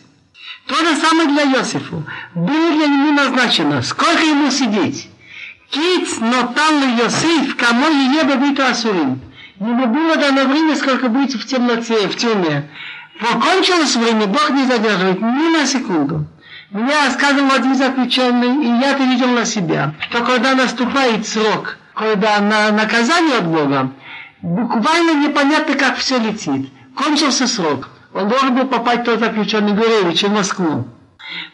[0.66, 2.02] То же самое для Иосифа.
[2.34, 5.08] Было для него назначено, сколько ему сидеть.
[5.70, 9.20] Киц нотал Йосиф, кому и еба бит асурим.
[9.58, 12.68] Ему было дано время, сколько будет в темноте, в тюрьме.
[13.20, 16.26] Покончилось время, Бог не задерживает ни на секунду.
[16.70, 22.40] Мне рассказывал один заключенный, и я это видел на себя, что когда наступает срок, когда
[22.40, 23.92] на наказание от Бога,
[24.42, 26.70] буквально непонятно, как все летит.
[26.94, 27.88] Кончился срок.
[28.14, 30.88] Он должен был попасть тот заключенный Гуревич в Москву.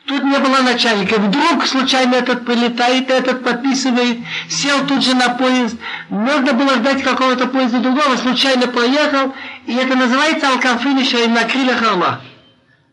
[0.06, 1.18] Тут не было начальника.
[1.18, 4.18] Вдруг случайно этот прилетает, этот подписывает,
[4.48, 5.76] сел тут же на поезд.
[6.10, 9.34] Можно было ждать какого-то поезда другого, случайно проехал.
[9.66, 12.20] И это называется алкафиниша на крыльях орла.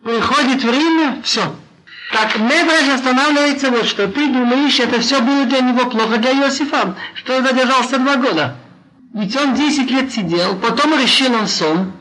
[0.04, 1.54] Приходит время, все.
[2.14, 4.08] Так Медраж останавливается вот что.
[4.08, 8.56] Ты думаешь, это все было для него плохо для Иосифа, что он задержался два года.
[9.14, 11.94] Ведь он 10 лет сидел, потом решил он сон,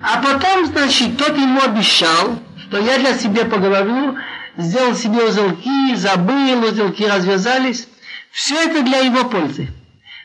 [0.00, 4.16] а потом, значит, тот ему обещал, что я для себя поговорю,
[4.56, 7.88] сделал себе узелки, забыл, узелки развязались.
[8.30, 9.68] Все это для его пользы.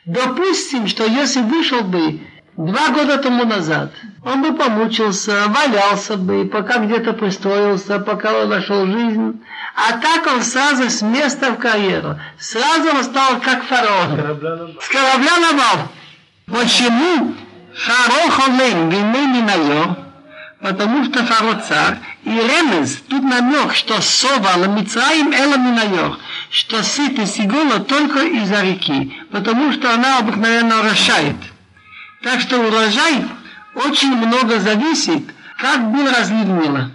[0.06, 2.21] Допустим, что если вышел бы
[2.56, 3.93] два года тому назад,
[4.25, 9.41] он бы помучился, валялся бы, пока где-то пристроился, пока он нашел жизнь.
[9.75, 12.19] А так он сразу с места в карьеру.
[12.39, 14.78] Сразу он стал как фараон.
[14.82, 15.89] С корабля на бал.
[16.52, 17.36] Почему
[17.76, 19.96] Фаро Холен Гимей Минайо?
[20.60, 22.00] Потому что Фаро царь.
[22.24, 26.18] И Ремез, тут намек, что сова Ламицраим Эла Минайо,
[26.50, 31.36] что сытость и голод только из-за реки, потому что она обыкновенно урожает.
[32.24, 33.26] Так что урожай
[33.76, 35.24] очень много зависит,
[35.60, 36.92] как был разлит Нила.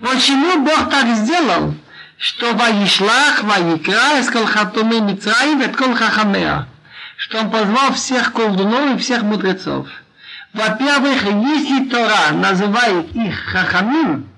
[0.00, 1.74] Почему Бог так сделал?
[2.18, 6.66] Что Ваишлах, Ваикра, Эскал Хатуми Мицраим, Эткол Хахамеа
[7.28, 9.88] что он позвал всех колдунов и всех мудрецов.
[10.52, 14.28] Во-первых, если Тора называет их хахамим,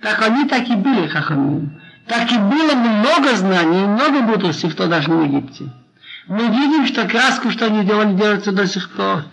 [0.00, 1.80] так они так и были хахамим.
[2.06, 5.64] Так и было много знаний и много мудрости в тогдашнем Египте.
[6.28, 9.24] Мы видим, что краску, что они делали, делается до сих пор.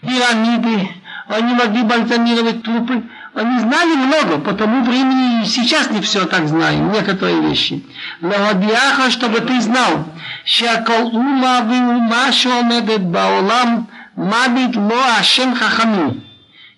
[0.00, 0.88] Пирамиды,
[1.28, 3.02] они могли бальзамировать трупы.
[3.34, 7.82] Они знали много, потому времени сейчас не все так знаем, некоторые вещи.
[8.20, 10.04] Лавадиаха, чтобы ты знал,
[10.44, 16.16] шакал ума ви ума шомедет баулам мабит ло ашем хахаму.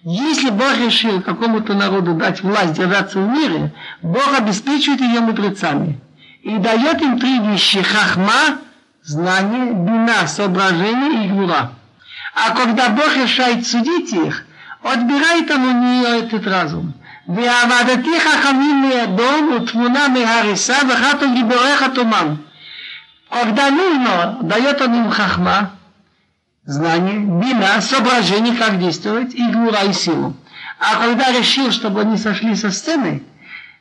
[0.05, 6.01] Если Бог решил какому-то народу дать власть держаться в мире, Бог обеспечивает ее мудрецами.
[6.43, 8.59] И дает им три вещи– хахма,
[9.03, 11.73] знание, бина, соображение и гура.
[12.35, 14.45] А когда Бог решает судить их–
[14.84, 16.93] отбирает он у нее этот разум.
[17.30, 22.36] ועבדתי חכמים לידום ותמונה מהריסה וחתו גיבוריך תומם.
[23.32, 25.69] Когда нужно, дает он им хахма,
[26.65, 30.36] знание, бина, соображение, как действовать, и гура, и силу.
[30.80, 33.22] А когда решил, чтобы они сошли со сцены,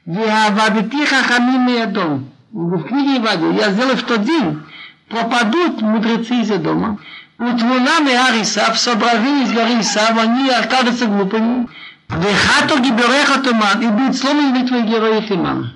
[0.05, 4.63] «Виавадити хахамим ядом» в книге Иваду, я сделаю в тот день,
[5.09, 6.99] пропадут мудрецы из дома,
[7.40, 11.68] утвуна меариса, в соображении из горы Исав, они окажутся глупыми,
[12.10, 15.74] Вехато гибереха туман, и будет сломан твой герой Тиман.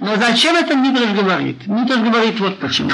[0.00, 1.66] Но зачем это Мидраш говорит?
[1.66, 2.90] Мидраш говорит вот почему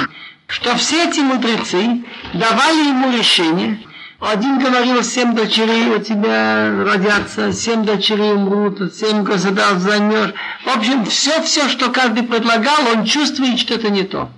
[0.47, 3.79] что все эти мудрецы давали ему решение.
[4.19, 10.33] Один говорил, семь дочерей у тебя родятся, семь дочерей умрут, семь государств займешь.
[10.63, 14.29] В общем, все-все, что каждый предлагал, он чувствует, что это не то.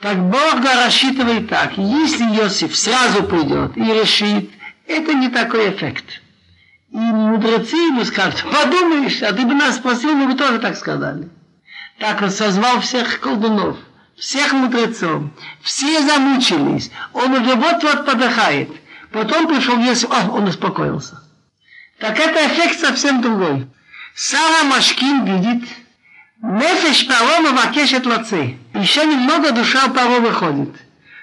[0.00, 1.76] Так Бог рассчитывает так.
[1.76, 4.50] Если Иосиф сразу придет и решит,
[4.86, 6.04] это не такой эффект.
[6.90, 11.28] И мудрецы ему скажут, подумаешь, а ты бы нас спросил, мы бы тоже так сказали.
[11.98, 13.76] Так он созвал всех колдунов–
[14.20, 15.24] всех мудрецов.
[15.62, 16.90] Все замучились.
[17.14, 18.70] Он уже вот-вот подыхает.
[19.10, 21.20] Потом пришел Иосиф, а, он успокоился.
[21.98, 23.66] Так это эффект совсем другой.
[24.14, 25.68] Сара Машкин видит,
[26.41, 28.55] нефеш паро мавакешет лаце.
[28.73, 30.75] Еще немного душа паро выходит.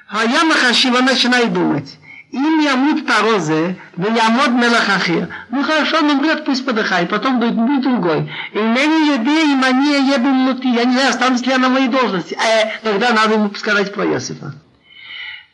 [0.09, 1.99] А я махашива начинает думать.
[2.35, 7.55] אם ימות פרעה זה ויעמוד מלך אחר, ну хорошо, он умрет, пусть подыхает, потом будет,
[7.55, 8.31] будет другой.
[8.55, 12.35] Инени еде, и мани я бимнути, я не знаю, останусь ли я на моей должности.
[12.35, 14.55] Э, тогда надо ему сказать про Иосифа.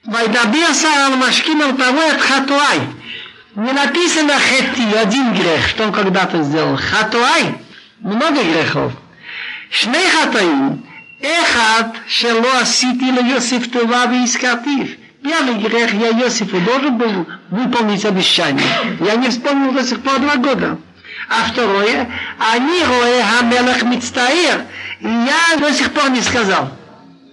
[0.04, 2.80] Вайдабир сарал машкин ал от хатуай.
[3.56, 6.76] Не написано хети, один грех, что он когда-то сделал.
[6.76, 7.58] Хатуай,
[7.98, 8.92] много грехов.
[9.72, 10.82] Шней хатаим.
[11.20, 14.86] Эхад, שלא עשיתי ליוסף טובה והזכרתיו.
[15.22, 18.64] Первый грех я Иосифу должен был выполнить обещание.
[19.00, 20.78] Я не вспомнил до сих пор два года.
[21.28, 24.62] А второе, они роя хамелах мицтаир.
[25.00, 26.70] И я до сих пор не сказал.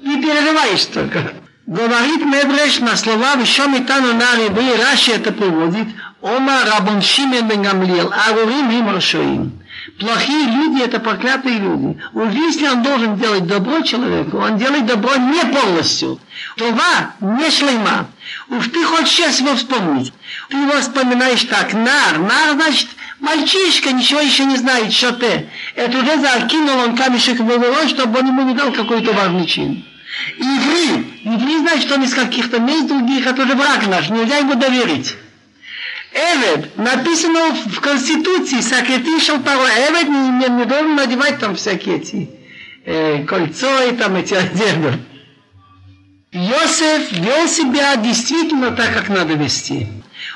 [0.01, 1.33] Не переживаешь только.
[1.67, 5.87] Говорит Медреш на слова «Вишом итану на рыбы», Раши это приводит,
[6.21, 9.51] «Ома рабон Шимен бен Гамлиел, арурим им рашоим».
[9.98, 11.98] Плохие люди– это проклятые люди.
[12.12, 16.20] Уж если он должен делать добро человеку, он делает добро не полностью.
[16.56, 18.08] Това не шлейма.
[18.48, 20.12] Уж ты хочешь сейчас его вспомнить.
[20.50, 21.72] Ты его вспоминаешь так.
[21.72, 22.18] Нар.
[22.18, 22.88] Нар значит
[23.20, 25.48] мальчишка, ничего еще не знает, что ты.
[25.74, 29.84] Это уже закинул он камешек в его чтобы он ему не дал какой-то важный чин.
[30.36, 31.20] Иври.
[31.24, 35.16] Иври значит, он из каких-то мест других, это уже враг наш, нельзя ему доверить.
[36.12, 42.30] Эвед, написано в Конституции, сокретишел пару Эвед не, не, не должен надевать там всякие эти
[42.84, 44.94] э, кольцо и там эти одежды.
[46.32, 49.88] Йосеф вел себя действительно так, как надо вести.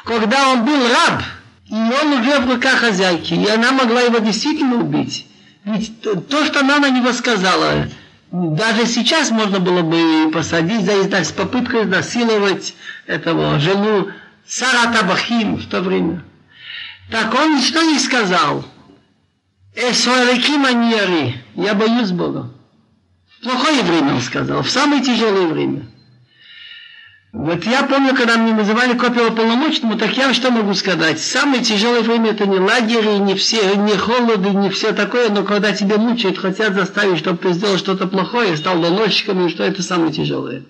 [0.04, 1.22] Когда он был раб,
[1.68, 5.26] и он уже в руках хозяйки, и она могла его действительно убить.
[5.64, 7.88] Ведь то, что она на него сказала,
[8.30, 12.74] даже сейчас можно было бы посадить за с попыткой изнасиловать
[13.06, 14.08] этого жену
[14.46, 16.22] Сара Табахим в то время.
[17.10, 18.64] Так он что не сказал?
[19.74, 22.50] Эсуарики маньяри, я боюсь Бога.
[23.42, 25.86] Плохое время он сказал, в самое тяжелое время.
[27.32, 31.18] Вот я помню, когда мне называли копию полномочному, так я что могу сказать?
[31.18, 35.72] Самое тяжелое время это не лагерь, не все, не холоды, не все такое, но когда
[35.72, 40.12] тебя мучают, хотят заставить, чтобы ты сделал что-то плохое, стал доносчиком, и что это самое
[40.12, 40.62] тяжелое.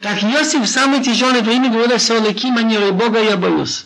[0.00, 3.84] Так Иосиф в самое тяжелое время говорил, что манеры Бога я боюсь.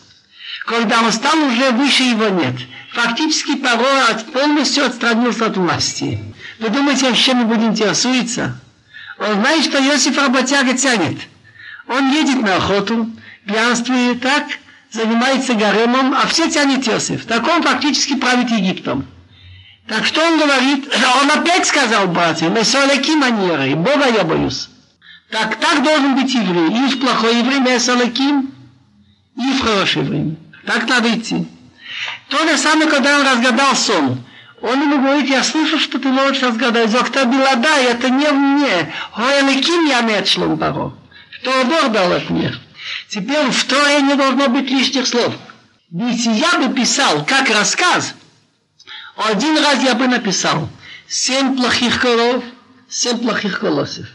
[0.66, 2.54] Когда он стал уже выше его нет.
[2.92, 6.18] Фактически порой полностью отстранился от власти.
[6.58, 8.60] Вы думаете, он чем-нибудь интересуется?
[9.18, 11.18] Он знает, что Иосиф работяга тянет.
[11.88, 13.08] Он едет на охоту,
[13.46, 14.44] пьянствует так,
[14.90, 17.24] занимается гаремом, а все тянет Иосиф.
[17.24, 19.06] Так он фактически правит Египтом.
[19.88, 20.92] Так что он говорит?
[21.22, 24.68] Он опять сказал братьям, «Месолеки манеры, Бога я боюсь».
[25.32, 26.68] Так, так должен быть еврей.
[26.68, 28.54] И в плохое время Салаким,
[29.34, 30.36] и в хорошее время.
[30.66, 31.48] Так надо идти.
[32.28, 34.22] То же самое, когда он разгадал сон.
[34.60, 36.90] Он ему говорит, я слышу, что ты можешь разгадать.
[36.90, 38.92] Зокта Белада, это не мне.
[39.12, 40.94] Хоэликим я мечлом баро.
[41.30, 42.52] Что Бог дал от мне.
[43.08, 45.34] Теперь в Торе не должно быть лишних слов.
[45.90, 48.14] Ведь я бы писал как рассказ,
[49.16, 50.68] Один раз я бы написал
[51.08, 52.44] семь плохих коров,
[52.88, 54.08] семь плохих колосьев.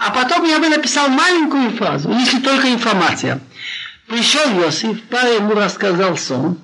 [0.00, 3.38] А потом я бы написал маленькую фразу, если только информация.
[4.08, 6.58] Пришел Иосиф, пара ему рассказал сон.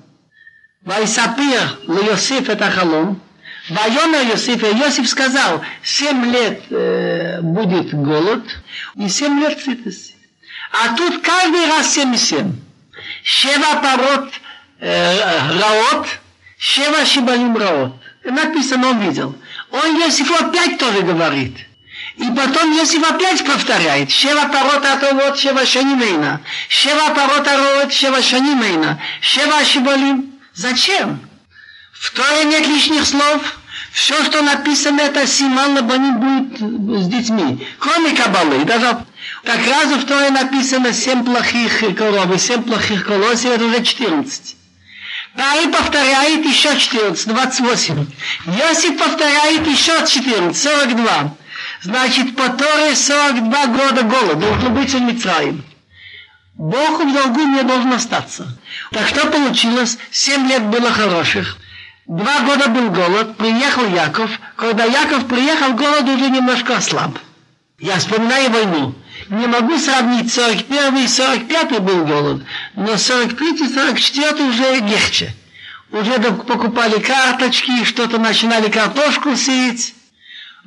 [0.81, 3.21] Вайсапир Йосиф это халом.
[3.69, 8.43] Вайона Йосиф, Йосиф сказал, семь лет э, будет голод
[8.95, 10.15] и семь лет сытости.
[10.71, 12.55] А тут каждый раз семь и семь.
[13.21, 14.33] Шева парот
[14.79, 16.07] э, раот,
[16.57, 17.93] шева шибалим раот.
[18.23, 19.35] Написано, он видел.
[19.69, 21.66] Он Йосифу опять тоже говорит.
[22.17, 24.09] И потом Йосиф опять повторяет.
[24.09, 26.41] Шева парота атовот, шева шанимейна.
[26.67, 28.99] Шева парота роот, шева шанимейна.
[29.21, 30.33] Шева шибалим.
[30.55, 31.19] Зачем?
[31.93, 33.59] В Торе нет лишних слов.
[33.91, 37.67] Все, что написано, это Симан Лабаним будет с детьми.
[37.79, 38.65] Кроме Кабалы.
[38.65, 38.97] Даже
[39.43, 44.55] так раз в Торе написано семь плохих коров семь плохих колосьев, это уже 14.
[45.35, 48.05] Пари повторяет еще 14, 28.
[48.45, 51.37] Йосиф повторяет еще 14, 42.
[51.87, 54.35] Значит, по Торе 42 года голода.
[54.35, 55.63] Должно быть в Мицраим.
[56.55, 58.45] Бог в долгу не должен остаться.
[58.91, 59.97] Так что получилось?
[60.11, 61.55] Семь лет было хороших.
[62.05, 64.29] Два года был голод, приехал Яков.
[64.57, 67.17] Когда Яков приехал, голод уже немножко ослаб.
[67.79, 68.93] Я вспоминаю войну.
[69.29, 72.43] Не могу сравнить 41 и 45 был голод,
[72.75, 75.33] но 43 и 44 уже легче.
[75.93, 79.93] Уже покупали карточки, что-то начинали картошку сеять.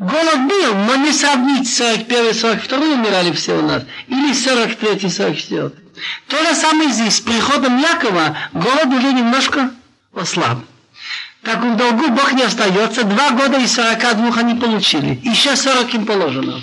[0.01, 3.83] Голод был, но не сравнить 41 42 умирали все у нас.
[4.09, 5.73] Или 43 44
[6.27, 7.17] То же самое здесь.
[7.17, 9.71] С приходом Якова голод уже немножко
[10.15, 10.61] ослаб.
[11.43, 13.05] Так в долгу Бог не остается.
[13.05, 15.21] Два года и 42 они получили.
[15.23, 16.63] Еще 40 им положено.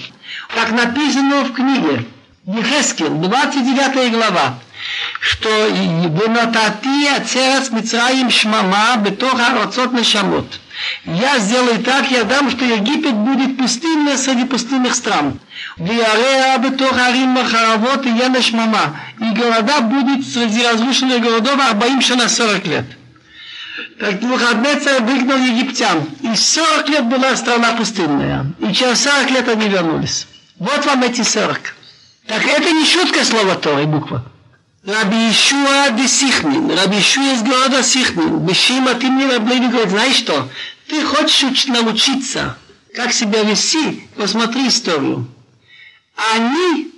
[0.55, 2.05] Как написано в книге
[2.43, 4.57] Ехескел, 29 глава,
[5.19, 10.59] что «Бенотати ацерец Мицраим шмама бетох арацот нешамот».
[11.05, 15.39] Я сделаю так, я дам, что Египет будет пустынной среди пустынных стран.
[15.77, 15.83] И
[19.35, 22.85] города будет среди разрушенных городов Арбаим на 40 лет.
[23.99, 26.05] Так Навуходнецер выгнал египтян.
[26.21, 28.45] И 40 лет была страна пустынная.
[28.59, 30.27] И через 40 лет они вернулись.
[30.59, 31.59] Вот вам эти 40.
[32.27, 34.23] Так это не шутка слова Торы, буква.
[34.83, 40.17] Раби Ишуа де Сихнин, Раби Ишуа из города Сихнин, Бешима ты мне Раблейни говорит, знаешь
[40.17, 40.49] что,
[40.87, 42.57] ты хочешь научиться,
[42.95, 45.27] как себя вести, посмотри историю.
[46.33, 46.91] Они,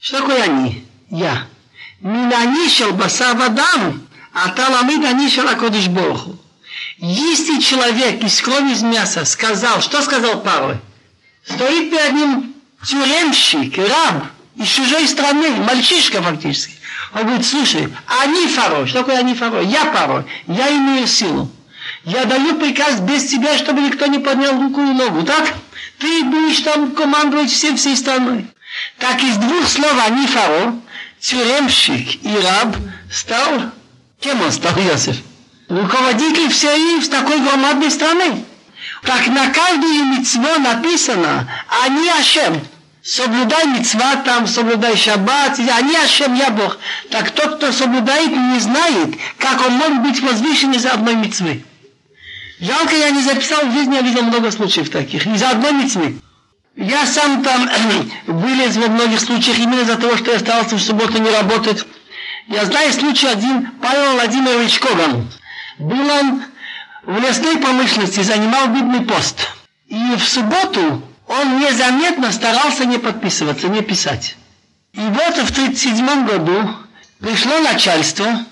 [0.00, 0.84] что такое они?
[1.10, 1.46] Я.
[2.00, 6.38] Минанишел басавадам, а таламид анишел акодиш Богу.
[6.98, 10.80] Если человек из крови из мяса сказал, что сказал Павел?
[11.44, 12.54] Стоит перед ним
[12.84, 14.26] тюремщик, раб
[14.56, 16.77] из чужой страны, мальчишка фактически.
[17.14, 17.88] Он говорит, слушай,
[18.22, 18.86] они фаро.
[18.86, 19.60] Что такое они фаро?
[19.62, 20.24] Я фаро.
[20.46, 21.50] Я имею силу.
[22.04, 25.22] Я даю приказ без тебя, чтобы никто не поднял руку и ногу.
[25.22, 25.54] Так?
[25.98, 28.46] Ты будешь там командовать всем всей страной.
[28.98, 30.74] Так из двух слов они фаро,
[31.20, 32.76] тюремщик и раб
[33.10, 33.72] стал...
[34.20, 35.16] Кем он стал, Иосиф?
[35.68, 38.44] Руководитель всей такой громадной страны.
[39.02, 41.48] Так на каждую митцво написано,
[41.84, 42.60] они Ашем
[43.08, 46.78] соблюдай мецва там, соблюдай шаббат, они Ашем, я Бог.
[47.10, 51.64] Так тот, кто соблюдает, не знает, как он может быть возвышен из-за одной мецвы.
[52.60, 56.20] Жалко, я не записал, в жизни я видел много случаев таких, из-за одной мецвы.
[56.76, 57.70] Я сам там
[58.26, 61.86] вылез во многих случаях именно из-за того, что я остался в субботу не работать.
[62.48, 65.30] Я знаю случай один, Павел Владимирович Коган.
[65.78, 66.42] Был он
[67.04, 69.48] в лесной промышленности, занимал видный пост.
[69.86, 74.36] И в субботу он незаметно старался не подписываться, не писать.
[74.94, 76.70] И вот в 1937 году
[77.20, 78.44] пришло начальство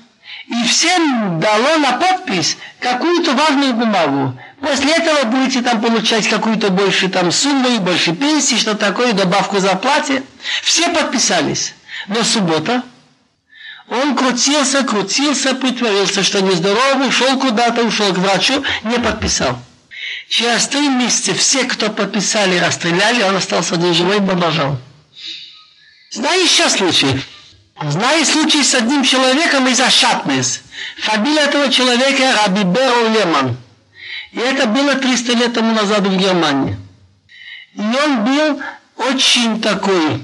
[0.48, 4.38] и всем дало на подпись какую-то важную бумагу.
[4.60, 10.22] После этого будете там получать какую-то больше там сумму, больше пенсии, что такое, добавку зарплате.
[10.62, 11.74] Все подписались.
[12.08, 12.82] Но суббота,
[13.88, 19.58] он крутился, крутился, притворился, что нездоровый, ушел куда-то, ушел к врачу, не подписал.
[20.28, 24.78] Через три месяца все, кто подписали, расстреляли, он остался живой и бомбажал.
[26.10, 27.22] Знаю еще случай.
[27.82, 30.62] Знаю случай с одним человеком из Ашатнес.
[30.98, 33.56] Фамилия этого человека Раби Берл Леман.
[34.32, 36.76] И это было 300 лет тому назад в Германии.
[37.74, 38.62] И он был
[38.96, 40.22] очень такой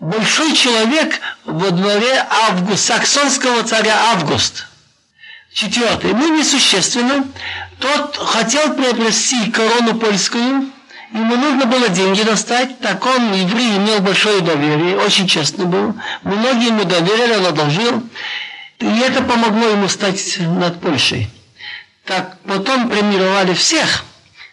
[0.00, 4.66] большой человек во дворе Август, саксонского царя Август.
[5.52, 6.12] Четвертое.
[6.12, 7.26] Ну, несущественно.
[7.80, 10.70] Тот хотел приобрести корону польскую,
[11.12, 15.94] ему нужно было деньги достать, так он, еврей, имел большое доверие, очень честно был.
[16.22, 18.02] Многие ему доверили, он одолжил.
[18.80, 21.30] И это помогло ему стать над Польшей.
[22.04, 24.04] Так потом премировали всех,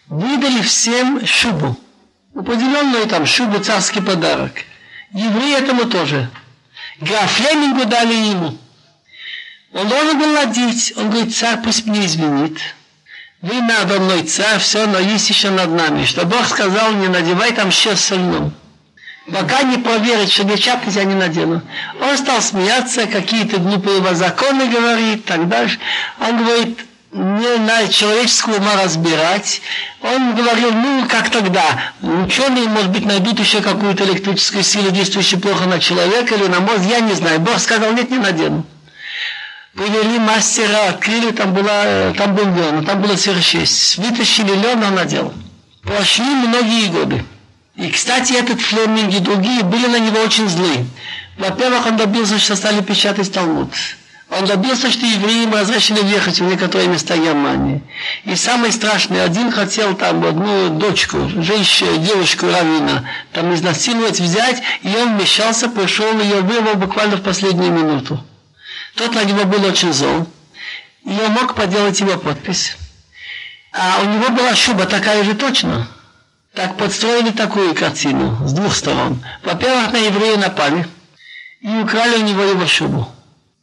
[0.07, 1.77] выдали всем шубу.
[2.33, 4.53] Определенную там шубу, царский подарок.
[5.11, 6.29] Евреи этому тоже.
[7.01, 8.57] Граф Флемингу дали ему.
[9.73, 10.93] Он должен был надеть.
[10.95, 12.59] Он говорит, царь пусть мне изменит.
[13.41, 16.05] Вы надо мной царь, все, но есть еще над нами.
[16.05, 18.51] Что Бог сказал, не надевай там еще сольном.
[19.31, 21.61] Пока не проверить, что перчатки я не надену.
[22.01, 25.77] Он стал смеяться, какие-то глупые законы говорит, так дальше.
[26.19, 26.79] Он говорит,
[27.11, 29.61] не на человеческого ума разбирать.
[30.01, 31.63] Он говорил, ну, как тогда?
[32.01, 36.81] Ученые, может быть, найдут еще какую-то электрическую силу, действующую плохо на человека или на мозг,
[36.89, 37.39] я не знаю.
[37.39, 38.65] Бог сказал, нет, не надену.
[39.77, 43.97] Привели мастера, открыли, там, была, там был лен, там было сверхчесть.
[43.97, 45.31] Вытащили лен, он надел.
[45.83, 47.23] Прошли многие годы.
[47.75, 50.87] И, кстати, этот Флеминг и другие были на него очень злы.
[51.37, 53.69] Во-первых, он добился, что стали печатать Талмуд.
[54.31, 57.83] Он добился, что евреям разрешили въехать в некоторые места Германии.
[58.25, 64.87] И самое страшное, один хотел там одну дочку, женщину, девушку равина, там изнасиловать, взять, и
[64.87, 68.19] он вмешался, пришел ее, вырвал буквально в последнюю минуту.
[68.97, 70.27] Тот на него был очень зол,
[71.05, 72.75] и он мог поделать его подпись.
[73.71, 75.87] А у него была шуба такая же точно.
[76.55, 79.23] Так подстроили такую картину с двух сторон.
[79.43, 80.87] Во-первых, на еврея напали
[81.61, 83.07] и украли у него его шубу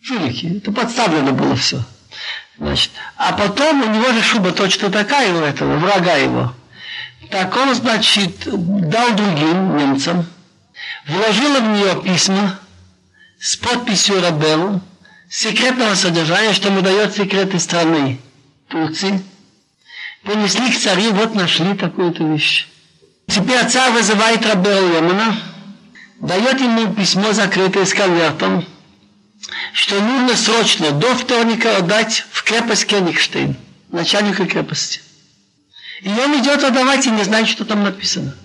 [0.00, 0.58] жулики.
[0.58, 1.82] Это подставлено было все.
[2.56, 6.54] Значит, а потом у него же шуба точно такая у этого, врага его.
[7.30, 10.26] Так он, значит, дал другим немцам,
[11.08, 12.60] вложил в нее письма
[13.40, 14.80] с подписью Рабелу,
[15.34, 18.20] секретного содержания, что ему дает секреты страны
[18.68, 19.20] Турции.
[20.22, 22.68] Понесли к царю, вот нашли такую-то вещь.
[23.26, 25.36] Теперь царь вызывает Рабелу Йемана,
[26.20, 28.64] дает ему письмо, закрытое с конвертом,
[29.72, 33.56] что нужно срочно до вторника отдать в крепость Кенигштейн,
[33.90, 35.00] начальнику крепости.
[36.02, 38.36] И он идет отдавать и не знает, что там написано.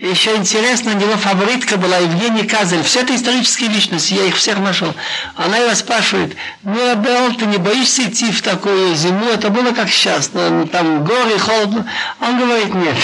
[0.00, 2.82] Еще интересно, у него фаворитка была Евгения Казель.
[2.82, 4.94] Все это исторические личности, я их всех нашел.
[5.36, 9.26] Она его спрашивает, ну, Абел, ты не боишься идти в такую зиму?
[9.26, 11.86] Это было как сейчас, там горы, холодно.
[12.18, 12.96] Он говорит, нет.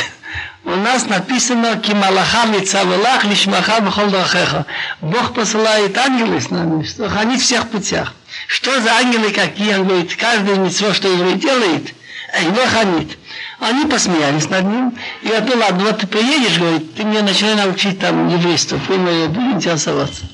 [0.65, 4.65] У нас написано «Кималаха мицавелах лишмаха бхол драхеха».
[5.03, 8.15] Бог посылает ангелы с нами, что хранить всех путях.
[8.47, 9.75] Что за ангелы какие?
[9.75, 11.95] Он говорит, каждый митцво, что еврей делает,
[12.39, 13.19] его хранит.
[13.61, 14.99] Они посмеялись над ним.
[15.23, 19.53] И говорю, ладно, вот ты приедешь, говорит, ты мне начинай научить там еврейство, мы будем
[19.53, 20.25] интересоваться.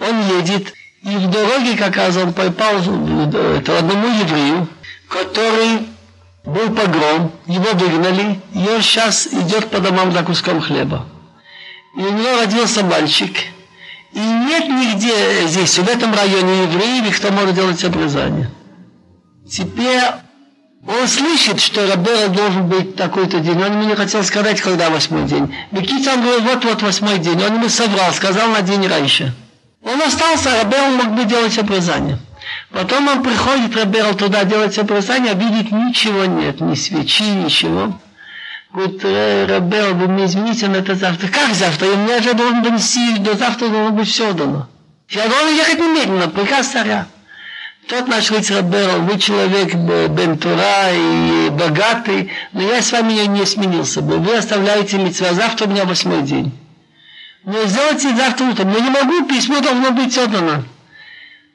[0.00, 4.68] Он едет, и в дороге, как раз он попал одному еврею,
[5.08, 5.86] который
[6.44, 11.06] был погром, его выгнали, и он сейчас идет по домам за куском хлеба.
[11.96, 13.36] И у него родился мальчик.
[14.12, 18.50] И нет нигде здесь, в этом районе евреев, кто может делать обрезание.
[19.48, 20.00] Теперь
[20.86, 23.62] он слышит, что Рабера должен быть такой-то день.
[23.62, 25.54] Он ему не хотел сказать, когда восьмой день.
[25.70, 27.40] Бекица он говорил, вот-вот восьмой день.
[27.42, 29.32] Он ему соврал, сказал на день раньше.
[29.84, 32.18] Он остался, Рабера мог бы делать обрезание.
[32.70, 37.98] Потом он приходит, Раберл, туда делать обрезание, а видит ничего нет, ни свечи, ничего.
[38.72, 41.28] Говорит, э, Рабел, вы мне извините, но это завтра.
[41.28, 41.88] Как завтра?
[41.88, 44.66] Я меня же должен донести, до завтра должно быть все дано.
[45.08, 47.06] Я должен ехать немедленно, приказ царя.
[47.88, 54.18] Тот говорить, Рабел, вы человек Бентура и богатый, но я с вами не сменился бы.
[54.18, 56.52] Вы оставляете митцва, завтра у меня восьмой день.
[57.44, 58.72] Но сделайте завтра утром.
[58.72, 60.64] Я не могу, письмо должно быть отдано.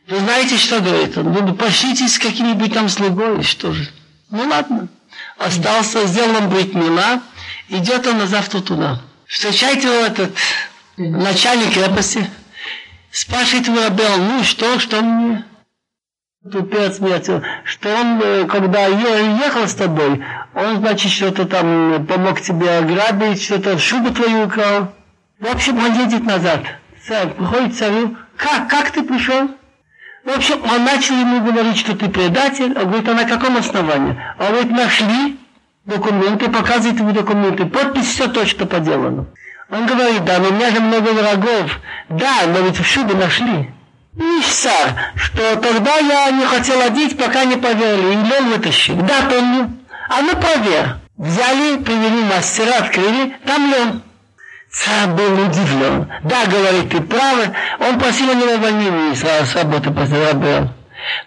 [0.07, 1.31] Вы знаете, что говорит он?
[1.31, 3.89] Вы пошлитесь с каким-нибудь там слугой, что же?
[4.29, 4.89] Ну ладно.
[5.37, 7.21] Остался, сделал он мила,
[7.69, 9.01] идет он на завтра туда.
[9.25, 10.33] Встречайте его этот
[10.97, 12.29] начальник крепости,
[13.11, 15.45] спрашивает его Рабел, ну что, что мне?
[16.51, 20.23] Тупец ответил, что он, э, когда ехал с тобой,
[20.53, 24.93] он, значит, что-то там помог тебе ограбить, что-то шубу твою украл.
[25.39, 26.61] В общем, он едет назад.
[27.07, 29.49] Царь, приходит царю, как, как ты пришел?
[30.23, 32.77] В общем, он начал ему говорить, что ты предатель.
[32.77, 34.21] Он говорит, а на каком основании?
[34.37, 35.39] А вот нашли
[35.85, 37.65] документы, показывает ему документы.
[37.65, 39.27] Подпись все точно поделано.
[39.69, 41.79] Он говорит, да, но у меня же много врагов.
[42.09, 43.71] Да, но ведь в шубе нашли.
[44.17, 48.13] И царь, что тогда я не хотел одеть, пока не поверили.
[48.13, 48.95] И лен вытащил.
[48.95, 49.77] Да, помню.
[50.09, 50.95] А ну проверь.
[51.17, 54.01] Взяли, привели мастера, открыли, там лен.
[54.71, 56.11] Царь был удивлен.
[56.23, 57.53] Да, говорит, ты правы.
[57.79, 60.69] Он просил него увольнения с работы после Рабел.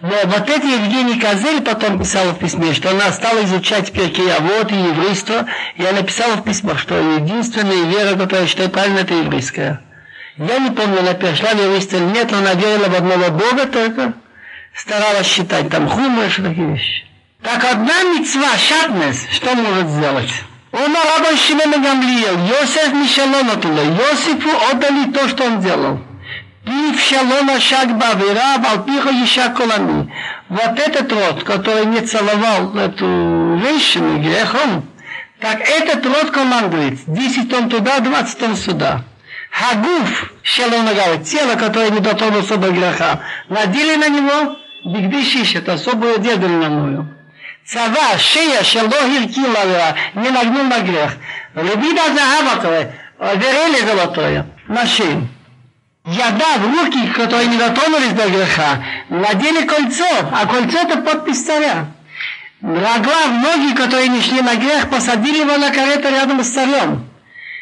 [0.01, 4.73] Но вот эти Евгений Козель потом писал в письме, что она стала изучать Перкей вот
[4.73, 9.81] и еврейство, и она написала в письмах, что единственная вера, которая считает правильно, это еврейская.
[10.41, 14.15] Я не помню, она перешла в еврейство или нет, она верила в одного Бога только,
[14.75, 17.05] старалась считать там хумы, что такие вещи.
[17.43, 20.31] Так одна мецва, шатнес, что может сделать?
[20.73, 26.01] Он рабой Шимона Гамлиел, Йосеф Мишалона туда, Йосифу отдали то, что он делал.
[26.65, 30.11] Пив шалона шаг бавира, балпиха еще колами.
[30.49, 34.87] Вот этот род, который не целовал эту женщину грехом,
[35.39, 36.99] так этот род командует.
[37.07, 39.05] 10 тонн туда, 20 тонн сюда.
[39.51, 46.49] Хагуф шелонагава, тело, которое не дотронулся до греха, надели на него бигдышиш, это особую одежду
[46.49, 47.09] льняную.
[47.67, 51.17] Цава, шея, шело, гиркила, не нагнул на грех.
[51.55, 55.29] Лебида загаватовая, верели золотое, на шею.
[56.07, 61.87] Яда в руки, которые не дотронулись до греха, надели кольцо, а кольцо это подпись царя.
[62.63, 67.10] Рогла в ноги, которые не шли на грех, посадили его на карету рядом с царем.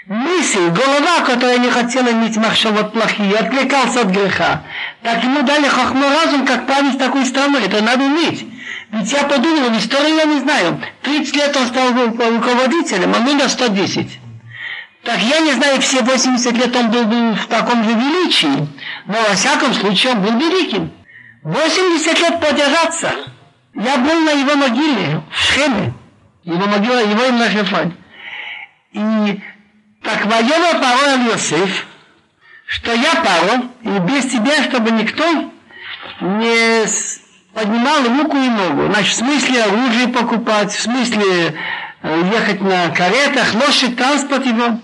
[0.08, 4.62] Мысль, голова, которая не хотела иметь махшавот плохие, отвлекался от греха.
[5.02, 7.58] Так ему дали хохму разум, как править такую страну.
[7.58, 8.46] Это надо уметь.
[8.90, 10.80] Ведь я подумал, истории я не знаю.
[11.02, 14.18] 30 лет он стал руководителем, а мы на 110.
[15.04, 18.66] Так я не знаю, все 80 лет он был, был в таком же величии,
[19.04, 20.90] но во всяком случае он был великим.
[21.42, 23.12] 80 лет подержаться.
[23.74, 25.92] Я был на его могиле в Шхеме.
[26.44, 27.92] Его могила, его имя Шефань.
[28.92, 29.40] И
[30.08, 31.86] так военный пароль Йосеф,
[32.66, 35.52] что я пару, и без тебя, чтобы никто
[36.22, 36.86] не
[37.52, 38.90] поднимал руку и ногу.
[38.90, 41.58] Значит, в смысле оружие покупать, в смысле
[42.00, 44.80] э, ехать на каретах, лошадь, транспорт его.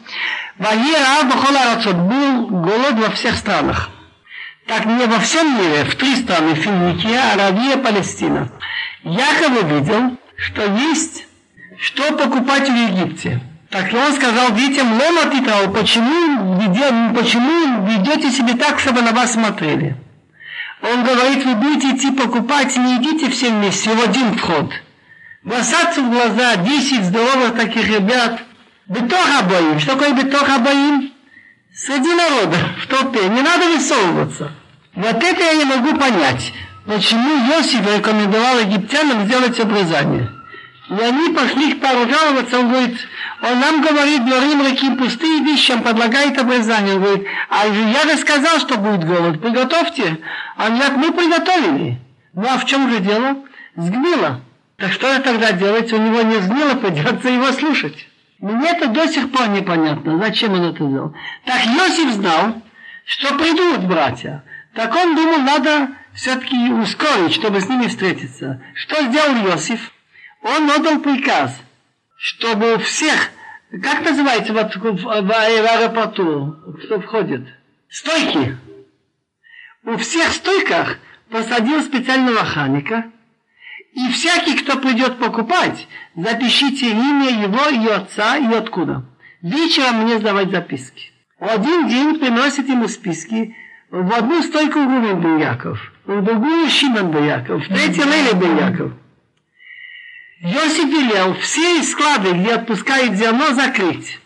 [0.59, 3.89] Ваера Бахоларацот был голод во всех странах.
[4.67, 8.53] Так не во всем мире, в три страны, Финикия, Аравия, Палестина.
[9.05, 11.27] Яков увидел, что есть
[11.79, 13.41] что покупать в Египте.
[13.75, 16.57] Так он сказал детям, лома Титау, почему,
[17.13, 19.97] почему ведете себя так, чтобы на вас смотрели?
[20.81, 24.71] Он говорит, вы будете идти покупать, не идите все вместе, в один вход.
[25.43, 28.45] Бросаться в глаза 10 здоровых таких ребят.
[28.87, 29.81] Бетох обоим.
[29.81, 31.13] Что такое бетох обоим?
[31.75, 33.29] Среди народа, в толпе.
[33.29, 34.53] Не надо высовываться.
[34.95, 36.53] Вот это я не могу понять.
[36.87, 40.31] Почему Йосиф рекомендовал египтянам сделать обрезание?
[40.91, 42.99] И они пошли к пару жаловаться, он говорит,
[43.47, 46.95] он нам говорит, говорим реки пустые вещи, он предлагает обрезание.
[46.95, 50.19] Он говорит, а я же сказал, что будет голод, приготовьте.
[50.57, 52.01] Они говорят, мы приготовили.
[52.33, 53.37] Ну а в чем же дело?
[53.77, 54.41] Сгнило.
[54.77, 55.93] Так что же тогда делать?
[55.93, 58.09] У него не сгнило, придется его слушать.
[58.41, 61.15] Мне это до сих пор непонятно, зачем он это сделал.
[61.45, 62.63] Так Иосиф знал,
[63.05, 64.43] что придут братья.
[64.75, 68.63] Так он думал, надо все-таки ускорить, чтобы с ними встретиться.
[68.75, 69.93] Что сделал Иосиф?
[70.43, 71.59] Он отдал приказ,
[72.25, 73.33] чтобы у всех,
[73.83, 77.47] как называется вот в, в, аэропорту, кто входит?
[77.91, 78.57] Стойки.
[79.85, 80.97] У всех стойках
[81.29, 83.05] посадил специального охранника,
[83.93, 89.05] и всякий, кто придет покупать, запишите имя его и отца и откуда.
[89.43, 91.13] Вечером мне сдавать записки.
[91.39, 93.55] Один день приносит ему списки.
[93.91, 98.57] В одну стойку Рувен был Яков, в другую Шимон был Яков, в третью Лели был
[98.57, 98.93] Яков.
[100.41, 104.21] Йосиф велел все склады, где отпускают зерно, закрыть.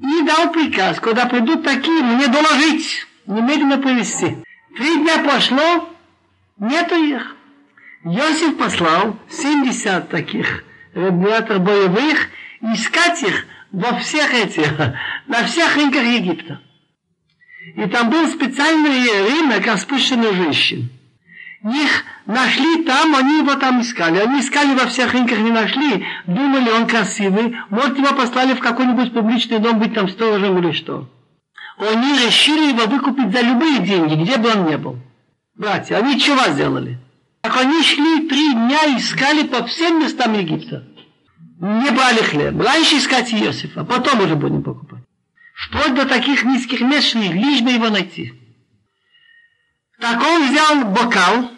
[0.00, 4.36] И дал приказ, когда придут такие, мне доложить, немедленно привезти.
[4.76, 5.88] Три дня прошло,
[6.58, 7.36] нету их.
[8.04, 12.28] Йосиф послал 70 таких ребят боевых
[12.60, 14.72] искать их во всех этих,
[15.26, 16.60] на всех рынках Египта.
[17.74, 20.88] И там был специальный рынок распущенных женщин.
[21.64, 24.18] Их нашли там, они его там искали.
[24.18, 26.04] Они искали во всех рынках, не нашли.
[26.26, 27.56] Думали, он красивый.
[27.70, 31.08] Может, его послали в какой-нибудь публичный дом быть там сторожем или что.
[31.78, 34.98] Они решили его выкупить за любые деньги, где бы он ни был.
[35.54, 36.98] Братья, они чего сделали?
[37.42, 40.84] Так они шли три дня, искали по всем местам Египта.
[41.60, 42.60] Не брали хлеб.
[42.60, 45.00] Раньше искать Иосифа, потом уже будем покупать.
[45.54, 48.34] Вплоть до таких низких мест шли, лишь бы его найти.
[50.00, 51.50] Так он взял бокал,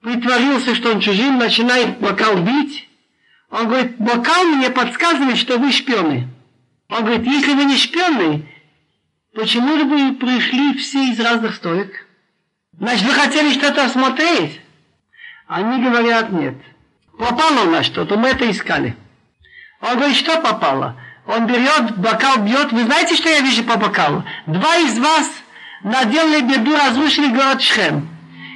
[0.00, 2.88] притворился, что он чужим, начинает бокал бить.
[3.50, 6.28] Он говорит, бокал мне подсказывает, что вы шпионы.
[6.88, 8.46] Он говорит, если вы не шпионы,
[9.34, 12.06] почему же вы пришли все из разных стоек?
[12.78, 14.60] Значит, вы хотели что-то осмотреть?
[15.46, 16.54] Они говорят, нет.
[17.18, 18.96] Попало на что-то, мы это искали.
[19.80, 20.96] Он говорит, что попало?
[21.26, 22.72] Он берет, бокал бьет.
[22.72, 24.24] Вы знаете, что я вижу по бокалу?
[24.46, 25.30] Два из вас
[25.82, 28.08] наделали беду, разрушили город Шхем.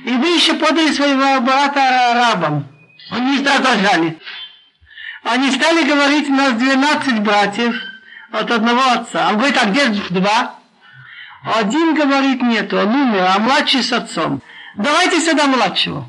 [0.04, 2.66] И вы еще подали своего брата арабам.
[3.10, 4.18] Они задержали.
[5.22, 7.74] Они стали говорить, у нас 12 братьев
[8.32, 9.28] от одного отца.
[9.28, 10.54] Он говорит, а где два?
[11.44, 14.40] Один говорит, нет, он умер, а младший с отцом.
[14.76, 16.08] Давайте сюда младшего.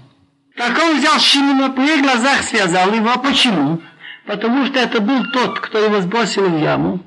[0.56, 3.18] Так он взял Шимона, при глазах связал его.
[3.18, 3.82] Почему?
[4.26, 7.00] Потому что это был тот, кто его сбросил в яму.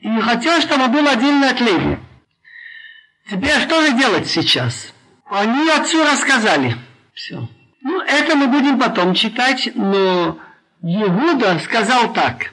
[0.00, 1.98] И хотел, чтобы был отдельно от Леви.
[3.28, 4.94] Теперь что же делать сейчас?
[5.28, 6.76] Они отцу рассказали.
[7.12, 7.48] Все.
[7.82, 10.38] Ну, это мы будем потом читать, но
[10.82, 12.52] Иуда сказал так.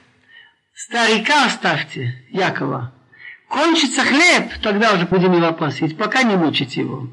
[0.73, 2.91] Старика оставьте, Якова.
[3.47, 7.07] Кончится хлеб, тогда уже будем его просить, пока не мучить его.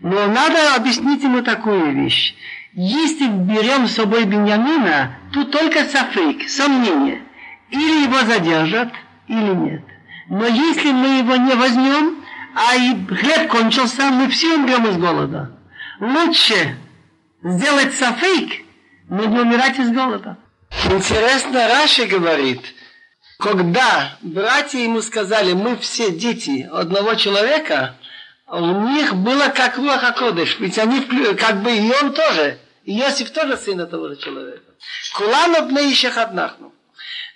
[0.00, 2.34] Но надо объяснить ему такую вещь.
[2.72, 7.22] Если берем с собой Беньямина, тут только сафейк, сомнение.
[7.70, 8.92] Или его задержат,
[9.28, 9.82] или нет.
[10.28, 12.25] Но если мы его не возьмем,
[12.56, 15.52] а и хлеб кончился, мы все умрем из голода.
[16.00, 16.78] Лучше
[17.42, 18.64] сделать сафейк,
[19.10, 20.38] но не умирать из голода.
[20.86, 22.62] Интересно, Раши говорит,
[23.38, 27.96] когда братья ему сказали, мы все дети одного человека,
[28.46, 31.02] у них было как Руаха Кодыш, ведь они,
[31.34, 34.72] как бы и он тоже, и Иосиф тоже сын этого же человека.
[35.14, 36.72] Кулан обне однахну.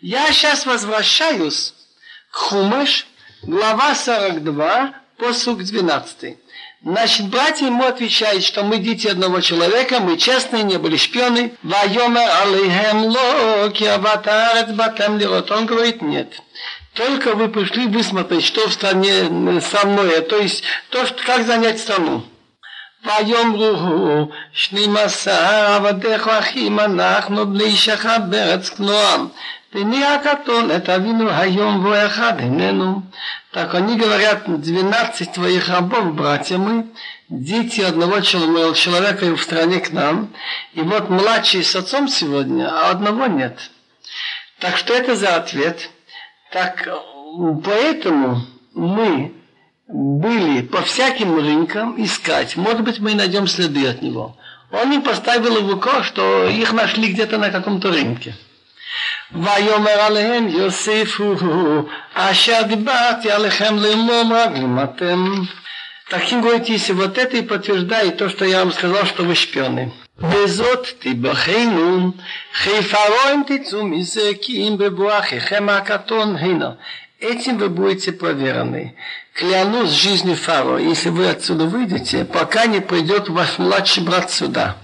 [0.00, 1.74] Я сейчас возвращаюсь
[2.30, 3.06] к Хумаш,
[3.42, 6.37] глава 42, посук 12.
[6.83, 11.53] Значит, братья ему отвечают, что мы дети одного человека, мы честные, не были шпионы.
[11.63, 15.49] Вайомер алейхем ло, киаватарец батем лирот.
[15.51, 16.41] Он говорит, нет.
[16.93, 21.79] Только вы пришли высмотреть, что в стране со мной, то есть то, что, как занять
[21.79, 22.23] страну.
[23.05, 29.27] ויאמרו שנים עשר עבדיך אחים אנחנו בני אישך בארץ כנועם
[29.72, 33.04] Виния катон, это вину хайом воэхад, инену.
[33.52, 36.86] Так они говорят, 12 твоих рабов, братья мы,
[37.28, 40.30] дети одного человека в стране к нам,
[40.74, 43.70] и вот младший с отцом сегодня, а одного нет.
[44.58, 45.88] Так что это за ответ?
[46.50, 46.88] Так
[47.64, 48.42] поэтому
[48.74, 49.32] мы
[49.86, 52.56] были по всяким рынкам искать.
[52.56, 54.36] Может быть, мы найдем следы от него.
[54.72, 58.34] Он им поставил в УКО, что их нашли где-то на каком-то рынке.
[59.43, 65.43] ויאמר עליהם יוסיף הוא אשר דיברתי עליכם לאמום רגלים אתם.
[66.07, 69.91] Таким говорит, если вот это и подтверждает то, что я вам сказал, что вы шпионы.
[70.19, 72.11] בזאת תיבחנו,
[72.53, 76.75] חיפרון תצאו מזה כי אם בבואכם הקטון הנה.
[77.21, 78.95] Этим вы будете проверены.
[79.33, 84.75] Клянусь жизнью Фаро, если вы отсюда выйдете, пока не придет ваш младший брат сюда.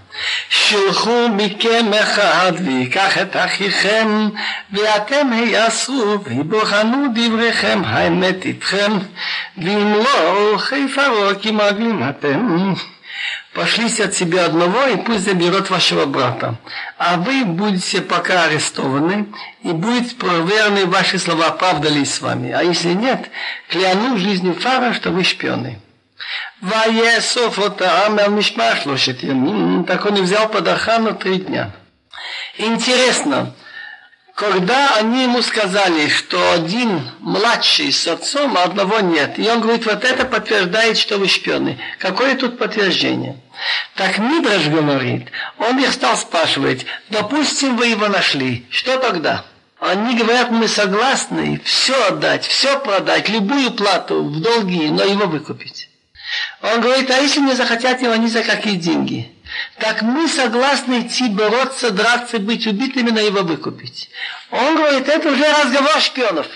[0.50, 4.30] שלחו מכם אחד ויקח את אחיכם
[4.74, 8.92] ואתם היעשו ויבחנו דבריכם האמת איתכם
[9.58, 12.74] ואם לא חיפרו כי מרגלים אתם
[13.54, 16.56] Пошлите от себя одного, и пусть заберет вашего брата.
[16.98, 19.28] А вы будете пока арестованы,
[19.62, 22.52] и будет проверены ваши слова, правда ли с вами.
[22.52, 23.30] А если нет,
[23.70, 25.80] кляну жизнью Фара, что вы шпионы.
[26.61, 27.59] Ваесов
[29.87, 31.73] Так он и взял под охрану три дня.
[32.57, 33.55] Интересно,
[34.35, 39.85] когда они ему сказали, что один младший с отцом, а одного нет, и он говорит,
[39.85, 41.79] вот это подтверждает, что вы шпионы.
[41.99, 43.37] Какое тут подтверждение?
[43.95, 45.29] Так Мидраш говорит,
[45.59, 49.45] он их стал спрашивать, допустим, вы его нашли, что тогда?
[49.79, 55.76] Они говорят, мы согласны все отдать, все продать, любую плату в долги, но его выкупить.
[56.62, 59.32] Он говорит, а если не захотят его ни за какие деньги?
[59.80, 64.10] Так мы согласны идти бороться, драться, быть убитыми, на его выкупить.
[64.52, 66.48] Он говорит, это уже разговор шпионов.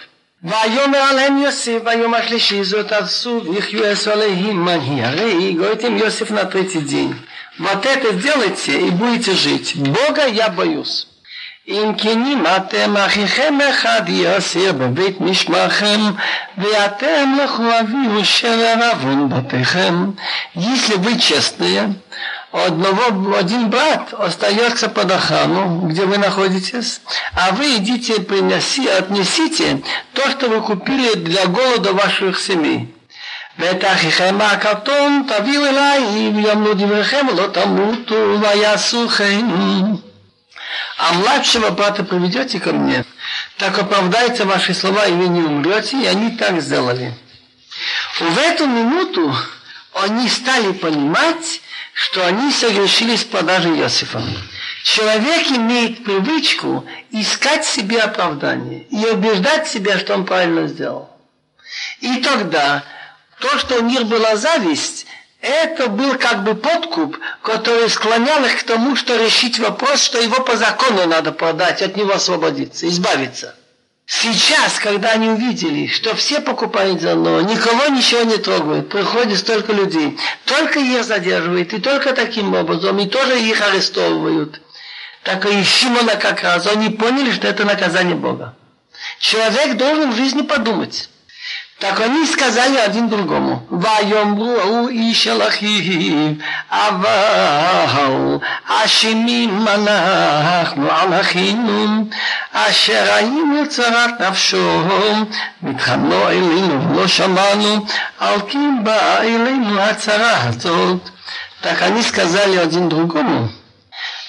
[0.44, 6.30] ויאמר עליהם יוסף ביום השלישי זאת עשו ויחיו עשו עליהם מנהי הרי говорит им Йосиф
[6.30, 7.16] на третий день
[7.58, 11.08] вот это сделайте и будете жить Бога я боюсь
[11.70, 16.00] אם כנים אתם אחיכם אחד יאסר בבית משמעכם
[16.58, 20.12] ואתם לכו אביהו שבר עוון בתיכם.
[20.56, 21.96] Если вы честные,
[22.52, 27.02] одного, один брат остается под охрану, где вы находитесь,
[27.36, 29.82] а вы идите, принеси, отнесите
[30.14, 32.92] то, что вы купили для голода ваших семей.
[33.60, 39.46] ואת אחיכם הקטון תביאו אליי ויאמרו דבריכם לא תמותו ויעשו כן
[40.99, 43.05] а младшего брата приведете ко мне,
[43.57, 47.15] так оправдаются ваши слова, и вы не умрете, и они так сделали.
[48.19, 49.35] В эту минуту
[49.95, 51.63] они стали понимать,
[51.93, 54.23] что они согрешили с продажей Иосифа.
[54.85, 61.11] Человек имеет привычку искать себе оправдание и убеждать себя, что он правильно сделал.
[62.01, 62.85] И тогда
[63.39, 65.07] то, что у них была зависть,
[65.41, 70.43] это был как бы подкуп, который склонял их к тому, что решить вопрос, что его
[70.43, 73.55] по закону надо продать, от него освободиться, избавиться.
[74.07, 80.19] Сейчас, когда они увидели, что все покупают зерно, никого ничего не трогают, приходит столько людей,
[80.47, 84.61] только их задерживают, и только таким образом, и тоже их арестовывают.
[85.23, 88.57] Так и Шимона как раз, они поняли, что это наказание Бога.
[89.21, 91.09] Человек должен в жизни подумать.
[91.80, 93.68] Так они сказали один другому.
[93.72, 96.34] ויאמרו איש אל אחיו,
[96.70, 102.06] אבל אשמים אנחנו על אחינו,
[102.54, 104.84] אשר היינו צרת נפשו,
[105.62, 107.86] מתחמנו אלינו ולא שמענו,
[108.20, 111.10] על כן באה אלינו הצרה הזאת.
[111.62, 113.50] Так они сказали один другому,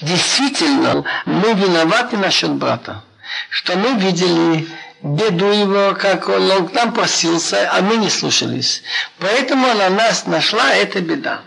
[0.01, 3.03] действительно, мы виноваты насчет брата,
[3.51, 4.67] что мы видели
[5.04, 8.84] беду его, как он, он к нам просился, а мы не слушались.
[9.20, 11.42] Поэтому на нас нашла эта беда.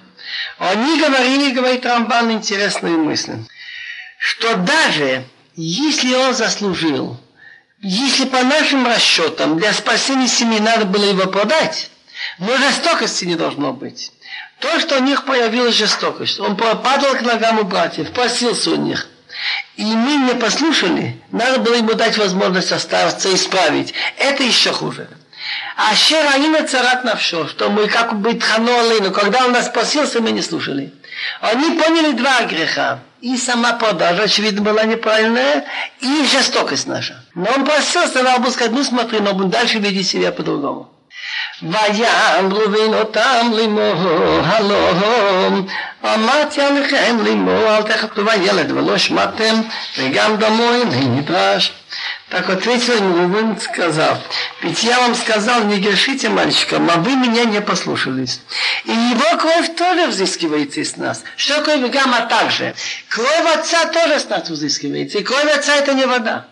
[0.58, 3.44] Они говорили, говорит Рамбан, интересные мысли,
[4.18, 5.24] что даже
[5.54, 7.20] если он заслужил,
[7.80, 11.90] если по нашим расчетам для спасения семьи надо было его продать,
[12.38, 14.12] но жестокости не должно быть.
[14.60, 19.08] То, что у них появилась жестокость, он падал к ногам у братьев, просился у них–
[19.76, 23.94] и мы не послушали, надо было ему дать возможность остаться исправить.
[24.18, 25.08] Это еще хуже.
[25.76, 30.30] А Шераина царат навшо, что мы как бы тханули, но когда он нас спасился, мы
[30.30, 30.92] не слушали.
[31.40, 33.00] Они поняли два греха.
[33.20, 35.64] И сама продажа, очевидно, была неправильная,
[36.00, 37.24] и жестокость наша.
[37.34, 40.90] Но он просился, надо было сказать, ну смотри, но дальше видеть себя по-другому.
[41.61, 45.67] ויאמרו בנותם לאמור הלום
[46.03, 49.61] אמרתי עליכם לאמור אל תחתו בילד ולא שמעתם
[49.97, 51.71] וגם דמו איני נדרש
[52.29, 54.19] Так ответил ему Рувен, сказав,
[54.61, 58.41] ведь я вам сказал, не грешите мальчикам, а вы меня не послушались.
[58.85, 61.23] И его кровь тоже взыскивается из нас.
[61.35, 62.75] Что кровь гамма также?
[63.07, 65.17] Кровь отца тоже с нас взыскивается.
[65.17, 66.45] И кровь отца это не вода.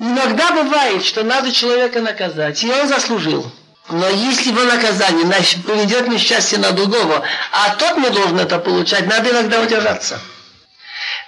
[0.00, 3.52] Иногда бывает, что надо человека наказать, и он заслужил.
[3.89, 9.05] Но если его наказание значит, приведет несчастье на другого, а тот не должен это получать,
[9.05, 10.19] надо иногда удержаться.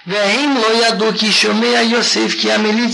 [0.04, 2.42] Вехим лояду кишумея Йосиф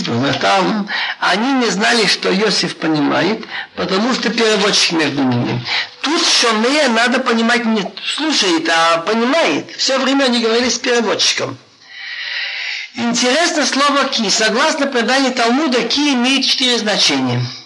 [0.07, 0.87] но Там
[1.19, 3.45] они не знали, что Йосиф понимает,
[3.75, 5.65] потому что переводчик между ними.
[6.01, 9.71] Тут шумея надо понимать не слушает, а понимает.
[9.77, 11.57] Все время они говорили с переводчиком.
[12.93, 14.29] Интересно слово «ки».
[14.29, 17.41] Согласно преданию Талмуда, «ки» имеет четыре значения–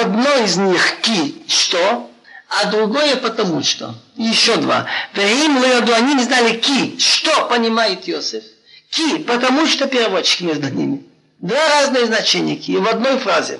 [0.00, 2.10] Одно из них ки что,
[2.48, 3.94] а другое потому что.
[4.16, 4.86] Еще два.
[5.14, 8.44] Веим леоду, они не знали ки, что понимает Иосиф.
[8.90, 11.02] Ки, потому что переводчик между ними.
[11.38, 13.58] Два разные значения ки в одной фразе.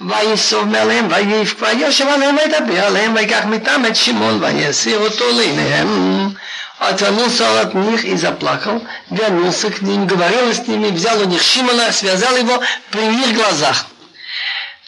[0.00, 6.34] ויסוב מעליהם ויפקע יושב עליהם וידבר עליהם ויקח מטעם את שמעון ויסיר אותו לעיניהם.
[6.80, 11.92] Отвернулся от них и заплакал, вернулся к ним, говорил с ними, взял у них Шимона,
[11.92, 13.86] связал его при их глазах.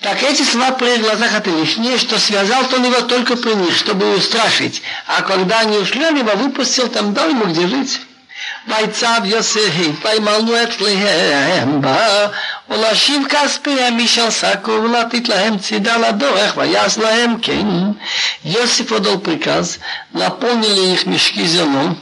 [0.01, 4.15] Так эти слова при глазах это лишнее, что связал он его только при них, чтобы
[4.15, 4.83] устрашить.
[5.07, 8.01] А когда они ушли, он его выпустил, там дал ему где жить.
[8.69, 12.29] ויצב יוסף, וימלאו את להם בה,
[12.71, 17.67] ולהשיב כספיהם משל שקו, ולתת להם צידה לדורך, ויעש להם כן.
[18.45, 19.79] Йосиф отдал приказ,
[20.13, 21.99] наполнили их мешки зерном,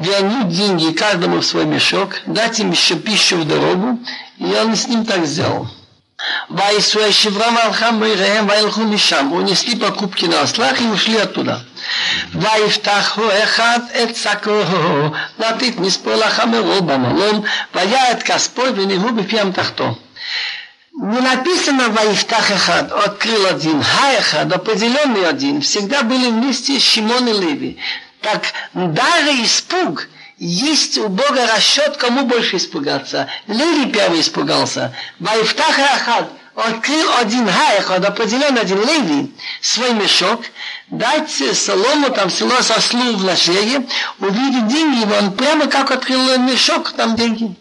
[0.00, 3.98] вернуть деньги каждому в свой мешок, дать им еще пищу в дорогу,
[4.38, 5.68] и он с ним так сделал.
[6.50, 11.56] ויסעו שברם על חמוריהם וילכו משם, ונשלי покупки на ослах и ушли оттуда.
[12.34, 14.60] ויפתחו אחד את שקו,
[15.38, 17.40] לתת מספור לחמרו במלון,
[17.74, 19.94] והיה את כספו ונהו בפי אמתחתו.
[20.96, 27.32] Не написано Ваифтах Эхад, открыл один, Ха Эхад, определенный один, всегда были вместе Шимон и
[27.32, 27.78] Леви.
[28.22, 33.28] Так даже испуг – есть у Бога расчет, кому больше испугаться.
[33.46, 34.94] Леви первый испугался.
[35.20, 40.42] Вайфтах Ахад открыл один Хаехад, определен один Леви, свой мешок,
[40.88, 43.86] дать солому, там село со слу в шее,
[44.20, 47.54] увидеть деньги, он прямо как открыл мешок, там деньги.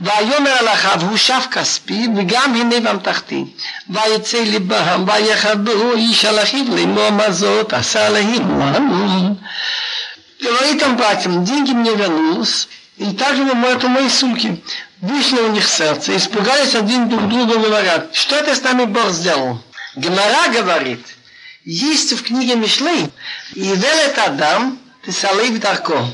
[0.00, 3.44] ויאמר אל אחאב הוא שב כספי וגם הנה באמתחתי
[3.88, 8.60] ויצא לבם ויחברו איש על אחיו לאמור מה זאת עשה להם
[10.47, 12.67] Он братьям, деньги мне вернулись,
[12.97, 14.61] и также это мои сумки.
[15.01, 19.59] Вышло у них сердце, испугались один друг друга, говорят, что это с нами Бог сделал?
[19.95, 21.05] Гмара говорит,
[21.63, 23.09] есть в книге Мишлей,
[23.53, 26.05] и велет Адам, ты салейв дарко,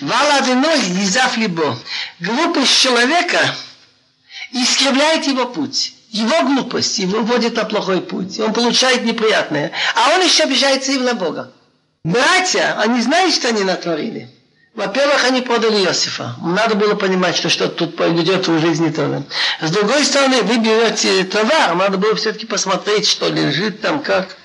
[0.00, 1.78] вала виной лизав либо.
[2.20, 3.40] Глупость человека
[4.52, 5.94] искривляет его путь.
[6.10, 8.38] Его глупость его вводит на плохой путь.
[8.38, 9.72] Он получает неприятное.
[9.94, 11.52] А он еще обижается и на Бога.
[12.05, 14.29] Братья, они знают, что они натворили.
[14.73, 16.35] Во-первых, они продали Иосифа.
[16.41, 19.23] Надо было понимать, что что-то тут пойдет в жизни тоже.
[19.61, 24.37] С другой стороны, вы берете товар, надо было все-таки посмотреть, что лежит там, как.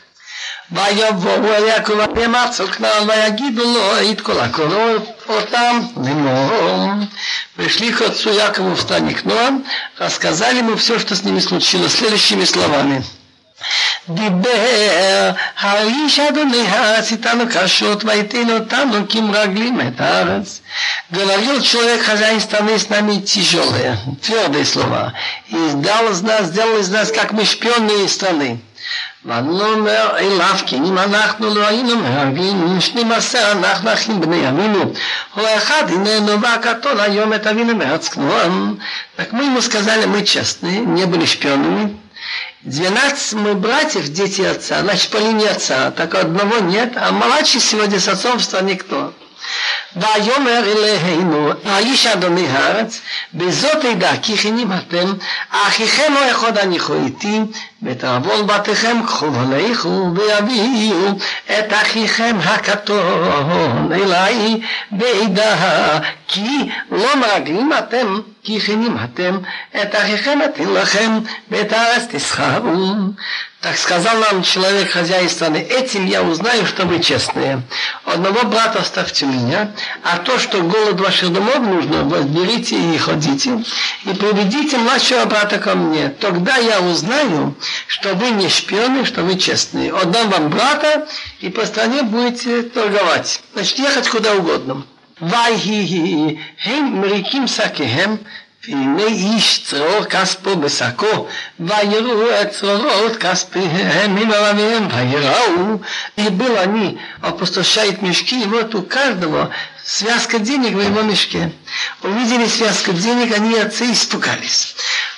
[0.71, 6.91] ויבואו יעקב אביהם ארצו כנען ויגידו לו את כל הקולות אותם לאמור.
[7.57, 9.63] Пришли к отцу Якову в стане Кноа,
[9.97, 13.03] рассказали ему все, что с ними случилось, следующими словами.
[14.09, 20.61] דיבר האיש אדוני הארץ איתנו קשות ויתן אותנו כמרגלים את הארץ.
[21.13, 25.13] Говорил человек хозяин страны с нами тяжелые, твердые слова.
[25.49, 28.59] И сделал из нас, сделал из нас, как мы шпионы страны.
[29.25, 34.93] ונאמר אליו כי אם אנחנו לא היינו מהווים שנים עשר אנחנו אחים בני אבינו
[35.35, 38.75] הוא אחד הננו והקטון היום את אבינו מארץ כנוען
[39.17, 42.00] так мы ему сказали мы честные не были шпионами
[42.63, 45.91] 12 мы братьев, дети отца, значит, по линии отца.
[45.91, 49.13] Так одного нет, а младший сегодня с отцом в стране кто?
[49.97, 53.01] ויאמר אלינו, האיש אדוני הארץ,
[53.35, 55.13] בזאת אדע כי כנים אתם,
[55.51, 57.41] אחיכם לא יכול הניחו איתי,
[57.83, 61.09] ותעוון בתיכם קחו ולכו ויביאו
[61.59, 64.61] את אחיכם הקטון אליי
[64.91, 65.99] בעדה,
[66.29, 69.39] כי לא מרגלים אתם, כי כנים אתם,
[69.83, 71.19] את אחיכם אתן לכם,
[71.51, 72.95] ואת הארץ תסחרו.
[73.67, 77.63] Так сказал нам человек хозяин страны, этим я узнаю, что вы честные.
[78.05, 79.73] Одного брата оставьте меня,
[80.05, 83.65] а то, что голод ваших домов нужно, возберите и ходите,
[84.05, 86.11] и приведите младшего брата ко мне.
[86.11, 87.57] Тогда я узнаю,
[87.89, 89.93] что вы не шпионы, что вы честные.
[89.93, 91.09] Отдам вам брата,
[91.41, 93.41] и по стране будете торговать.
[93.55, 94.85] Значит, ехать куда угодно.
[95.23, 98.17] ויהי הם מריקים שקיהם
[98.69, 101.27] והנה איש צרור כספו בשקו,
[101.61, 105.79] ויראו את צרורות כספיהם ממרביהם, ויראו,
[106.19, 109.51] и был они, опустошают мешки, и вот у каждого
[109.85, 111.53] связка денег в его мешке.
[112.03, 114.75] Увидели связку денег, они отцы испугались.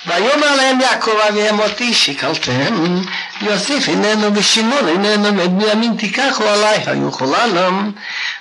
[0.07, 3.01] ויאמר להם יעקב אביהם אותי שיקלתם,
[3.41, 7.91] יוסף איננו ושמעון איננו ובנימין תיקחו עליי, היו חולנם.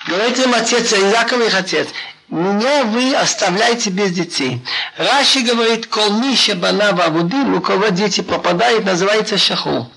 [0.08, 1.88] говорит им отец, Иаков их отец,
[2.30, 4.60] меня вы оставляете без детей.
[4.96, 9.90] Раши говорит, колмиша бана вавудим, у кого дети попадают, называется шаху.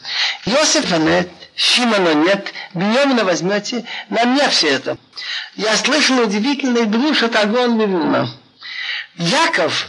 [0.46, 4.98] Йосифа нет, Шимона нет, Бьемина возьмете, на меня все это.
[5.58, 8.30] Я слышал удивительный друж от Агон Мивуна.
[9.18, 9.88] Яков,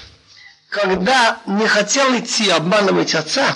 [0.78, 3.56] когда не хотел идти обманывать отца,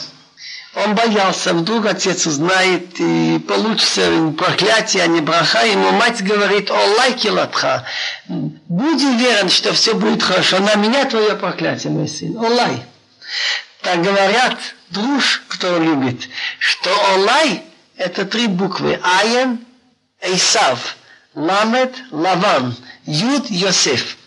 [0.73, 5.65] он боялся, вдруг отец узнает и получится проклятие, а не браха.
[5.65, 7.85] Ему мать говорит, о лайки латха,
[8.27, 10.59] будь уверен, что все будет хорошо.
[10.59, 12.37] На меня твое проклятие, мой сын.
[12.37, 12.83] Олай.
[13.81, 14.57] Так говорят,
[14.89, 17.63] друж, кто любит, что Олай–
[17.97, 18.99] это три буквы.
[19.03, 19.59] Аян,
[20.21, 20.95] Эйсав,
[21.35, 24.17] Ламет, Лаван, Юд, Йосеф.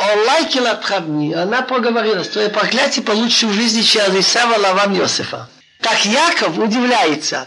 [0.00, 1.34] Олай килатхадни.
[1.34, 5.48] Она проговорила, что твое проклятие получится в жизни через Исава, Лаван, Йосефа.
[5.82, 7.46] Так Яков удивляется.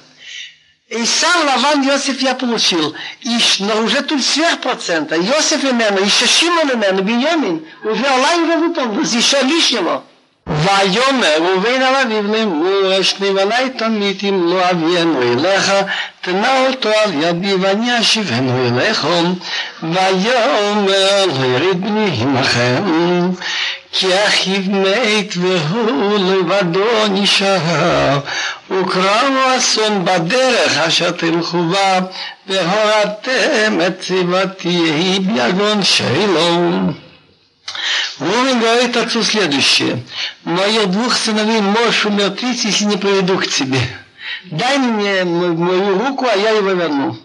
[0.88, 2.96] Исав, Лаван, Йосиф я получил.
[3.22, 5.16] И, но уже тут сверх процента.
[5.16, 7.66] Йосиф именно, еще Шимон именно, Беньямин.
[7.84, 10.04] Уже Аллах его выполнил, еще лишнего.
[10.49, 15.73] ויאמר ובין עליו יבלמו אשני בני תמיד אם לא אביאנו אליך
[16.21, 19.33] תנה אותו על ידי ואני אשיבנו אליכם
[19.83, 22.83] ויאמר לא יריד בני עמכם
[23.93, 28.19] כי אחיו מת והוא לבדו נשאר
[28.71, 31.99] וקראו אסון בדרך אשר תלכו בה
[32.47, 36.93] והורדתם את צבתי ביגון שלום
[38.20, 40.04] Рувен говорит отцу следующее.
[40.44, 43.80] Моих двух сыновей можешь умертвить, если не приведу к тебе.
[44.46, 47.18] Дай мне мою руку, а я его верну.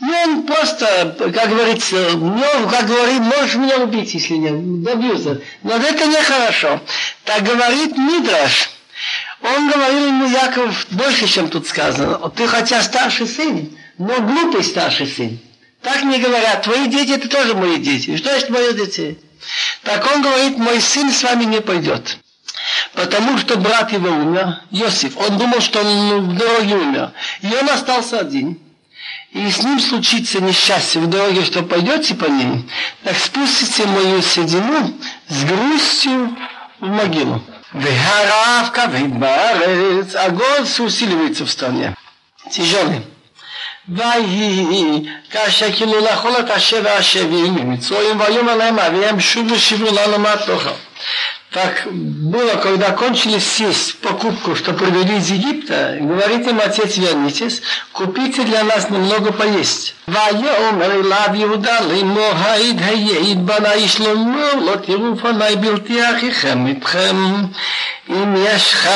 [0.00, 5.24] Ну, он просто, как говорится, ну, как говорит, можешь меня убить, если не добьюсь.
[5.62, 6.80] Но это нехорошо.
[7.24, 8.70] Так говорит Мидраш.
[9.42, 12.30] Он говорил ему, Яков, больше, чем тут сказано.
[12.30, 15.38] Ты хотя старший сын, но глупый старший сын.
[15.82, 16.62] Так не говорят.
[16.62, 18.16] Твои дети, это тоже мои дети.
[18.16, 19.18] Что значит мои дети?
[19.82, 22.18] Так он говорит, мой сын с вами не пойдет.
[22.94, 27.12] Потому что брат его умер, Иосиф, он думал, что он в дороге умер.
[27.42, 28.58] И он остался один.
[29.32, 32.68] И с ним случится несчастье в дороге, что пойдете по ней,
[33.04, 34.94] так спустите мою седину
[35.28, 36.36] с грустью
[36.80, 37.42] в могилу.
[37.72, 41.94] Вехарав кавит баарец, огонь усиливается в стране.
[42.50, 43.02] Тяжелый.
[43.89, 50.69] ויהי כאשר כאילו לאכול את השבע השבים ממצרים ויאמר להם אביהם שובו שבו לנו מהתוכו
[51.55, 53.71] Так было, когда кончились все
[54.01, 57.61] покупку, что привели из Египта, говорит им отец вернитесь,
[57.91, 59.95] купите для нас немного поесть.
[60.07, 67.15] ויאמר אליו יהודה לאמור העיד היעיד בני שלמה לא תראו פני בלתי אחיכם איתכם
[68.09, 68.89] אם יש לך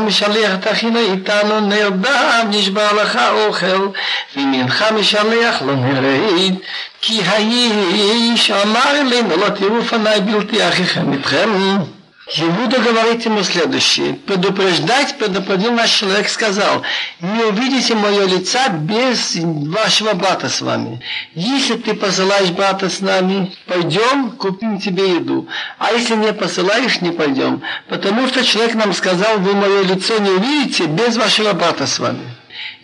[0.00, 3.88] משלח תכינה איתנו נרדם נשבר לך אוכל
[4.36, 6.54] ואם אינך משלח לא נרד
[7.02, 11.98] כי האיש אמר אלינו לא תראו פני билти ахихем итхем.
[12.36, 14.14] Иуда говорит ему следующее.
[14.14, 16.82] Предупреждать предупредил наш человек, сказал,
[17.20, 21.02] не увидите мое лица без вашего брата с вами.
[21.34, 25.48] Если ты посылаешь брата с нами, пойдем, купим тебе еду.
[25.78, 27.62] А если не посылаешь, не пойдем.
[27.88, 32.34] Потому что человек нам сказал, вы мое лицо не увидите без вашего брата с вами.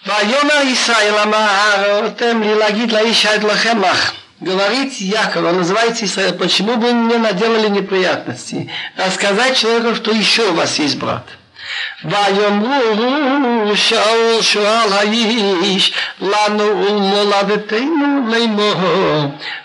[0.06, 4.12] ויאמר ישראל אמר, אתם לי להגיד לאיש עד לכם לך
[4.44, 8.70] говорить Яков, он называется Исраил, почему вы мне наделали неприятности?
[8.96, 11.24] Рассказать человеку, что еще у вас есть брат.
[12.04, 18.74] ויאמרו שאול שואל האיש לנו ולמולדתנו לאמור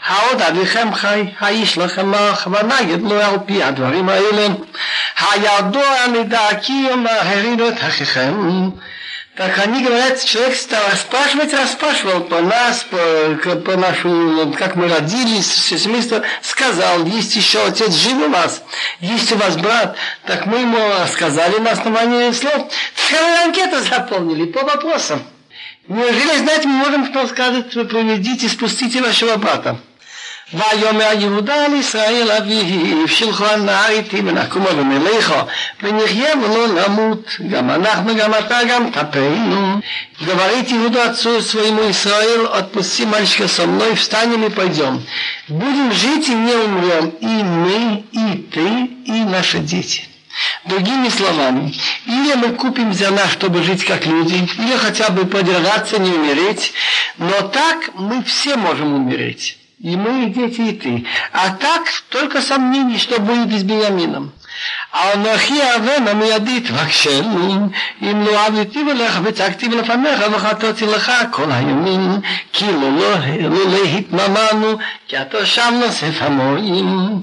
[0.05, 4.47] העוד אביכם חי האיש לכם אח ונגד לו על פי הדברים האלה
[5.32, 8.34] הידוע נדע כי יאמר הרינו את אחיכם
[9.37, 15.49] так они говорят, человек стал расспрашивать, расспрашивал по нас, по, по нашу, как мы родились,
[15.49, 18.62] все семейство, сказал, есть еще отец жив у вас,
[19.01, 22.70] есть у вас брат, так мы ему рассказали на основании слов,
[23.09, 25.20] целую анкету заполнили по вопросам.
[25.89, 29.78] Неужели, знаете, мы можем что сказать, проведите, спустите вашего брата.
[30.53, 35.34] ויאמר יהודה על ישראל אביו שלחו הנער איתי ונקומו ונלכו
[35.84, 39.80] ונחיה ולא נמות גם אנחנו גם אתה גם כפינו
[40.21, 45.01] говорит Иуда отцу своему Израилу отпусти мальчика со мной встанем и пойдем
[45.47, 48.67] будем жить и не умрем и мы и ты
[49.05, 50.03] и наши дети
[50.65, 51.73] Другими словами,
[52.05, 56.71] или мы купим зерна, чтобы жить как люди, или хотя бы подержаться, не умереть,
[57.17, 61.05] но так мы все можем умереть и мы, и дети, и ты.
[61.32, 64.32] А так только сомнений, что будет с Бениамином.
[64.93, 67.69] האנוכי אבן המיידית בקשנו,
[68.01, 72.21] אם לא עביתי לך וצעקתי לפניך וחטאתי לך כל הימים,
[72.53, 73.15] כי לא
[73.97, 74.77] התממנו,
[75.07, 77.21] כי אתה שם נוסף המורים.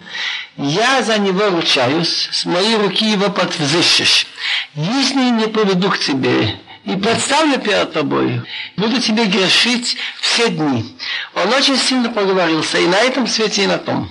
[0.59, 4.26] Я за него ручаюсь, с моей руки его подвзыщешь.
[4.74, 8.42] Если не поведу к тебе, и представлю перед тобой,
[8.76, 10.96] буду тебе грешить все дни.
[11.34, 14.09] Он очень сильно поговорился и на этом свете, и на том.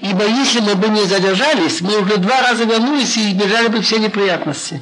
[0.00, 3.98] Ибо если мы бы не задержались, мы уже два раза вернулись и избежали бы все
[3.98, 4.80] неприятности.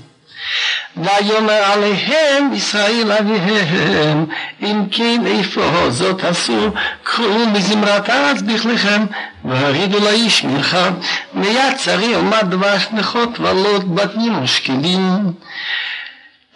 [0.97, 4.27] ויאמר עליהם ישראל אביהם
[4.63, 6.71] אם כן איפה זאת עשו
[7.05, 9.05] קחו מזמרת הארץ בכליכם
[9.45, 10.91] והרידו לאיש מלכה
[11.35, 15.33] מיד צרי עמד דבש נכות ולוד בטנים ושקדים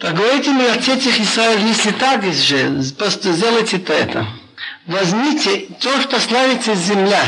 [0.02, 4.26] так говорите мне, отец Израиль, если так же, просто сделайте то это.
[4.84, 7.22] Возьмите то, что славится земля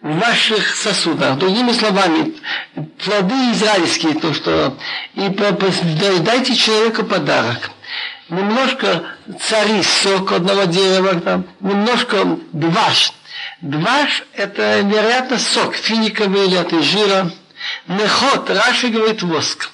[0.00, 1.38] в ваших сосудах.
[1.38, 2.34] Другими словами,
[2.74, 4.76] плоды израильские, то, что...
[5.14, 7.70] И дайте человеку подарок.
[8.28, 9.04] Немножко
[9.38, 13.12] цари, сок одного дерева, там, немножко дваш.
[13.60, 17.30] Дваш– это, вероятно, сок финиковый или от жира.
[17.86, 19.71] Нехот, Раши говорит воск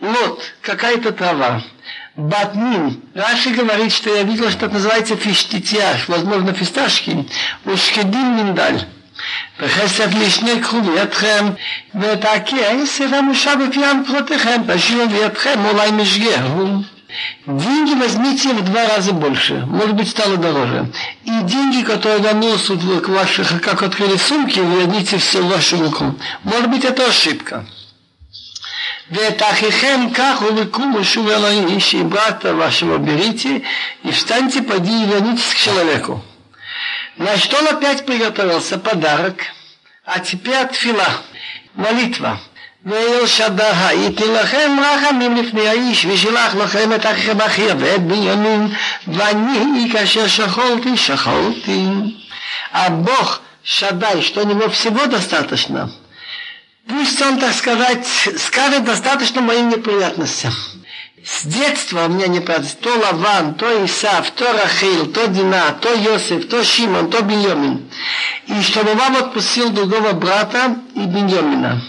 [0.00, 1.62] лот, какая-то трава.
[2.16, 3.02] Батнин.
[3.14, 7.28] Раши говорит, что я видел, что это называется фиштитяш, возможно, фисташки.
[7.64, 8.86] Ушкедин миндаль.
[9.60, 11.46] וכסף לשני קחו בידכם,
[11.94, 16.82] ואת הכסף המושב בפיהם פרותיכם, תשאירו בידכם, אולי משגהו.
[17.46, 20.90] Деньги возьмите в два раза больше, может быть, стало дороже.
[21.24, 26.16] И деньги, которые доносят к ваших, как открыли сумки, верните все в вашу руку.
[26.42, 27.64] Может быть, это ошибка.
[29.10, 33.62] ואת אחיכם כך ובקום ושוב אל האיש, и брата вашего берите,
[34.02, 36.24] и встаньте, поди и вернитесь к человеку.
[37.16, 39.42] На что он опять приготовился подарок,
[40.04, 41.06] а теперь тфила,
[41.74, 42.38] молитва.
[42.86, 48.68] ואל שדה הייתי לכם רחמים לפני האיש ושלח לכם את אחיכם אחי ואת בנימין
[49.08, 51.86] ואני כאשר שכלתי שכלתי.
[52.72, 55.99] А Бог Шадай, что у него всего достаточно –
[56.87, 58.05] Пусть он, так сказать,
[58.37, 60.53] скажет достаточно моим неприятностям.
[61.23, 62.77] С детства у меня неприятности.
[62.81, 67.89] То Лаван, то Исав, то Рахил, то Дина, то Йосиф, то Шимон, то Беньямин.
[68.47, 71.81] И чтобы вам отпустил другого брата и Беньямина.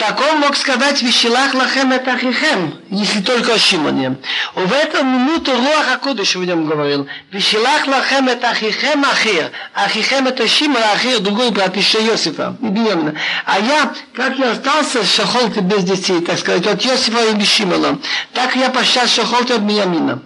[0.00, 4.16] Так он мог сказать «Вишилах лахем это ахихем», если только о Шимоне.
[4.54, 9.50] В эту минуту Руах Акудыш в нем говорил «Вишилах лахем это ахихем ахир».
[9.74, 13.14] Ахихем это Шимон, ахир другой брат еще Иосифа, и Беньямина.
[13.46, 17.98] А я, как я остался шахолты без детей, так сказать, от Иосифа и Шимона,
[18.34, 20.20] так я пощас шахолты от Беньямина.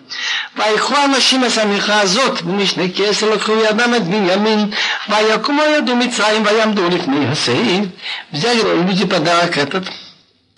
[0.57, 4.71] ויקחו אנשים את המלכה הזאת במשנה כסר לקחו ידם את בנימין
[5.09, 7.51] ויקומו ידעו מצרים ויעמדו לפני יוסף.
[8.33, 9.85] Взяли люди подарок этот,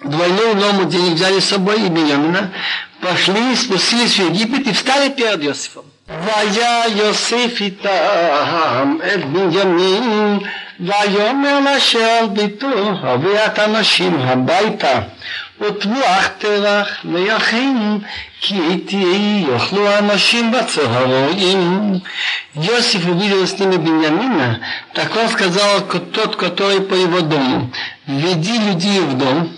[0.02, 2.52] двойную норму денег взяли с собой и Беньямина,
[3.00, 5.84] пошли, спустились в Египет и встали перед Иосифом.
[6.08, 10.38] והיה יוסף איתם את בנימין
[10.80, 15.00] ויאמר לאשר ביתו הביא את הנשים הביתה
[15.60, 17.98] ותבוח תרח ויכין
[18.40, 22.00] כי איתי יאכלו האנשים בצהריים.
[22.54, 24.60] Иосиф увидел с ними Беньямина,
[24.92, 25.80] так он сказал
[26.12, 27.72] тот, который по его дому,
[28.06, 29.56] веди людей в дом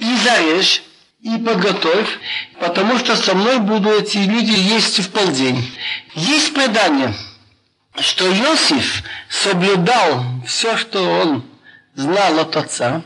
[0.00, 0.82] и зарежь,
[1.22, 2.18] и подготовь,
[2.58, 5.70] потому что со мной будут эти люди есть в полдень.
[6.14, 7.14] Есть предание,
[8.00, 11.44] что Иосиф соблюдал все, что он
[11.94, 13.02] знал от отца,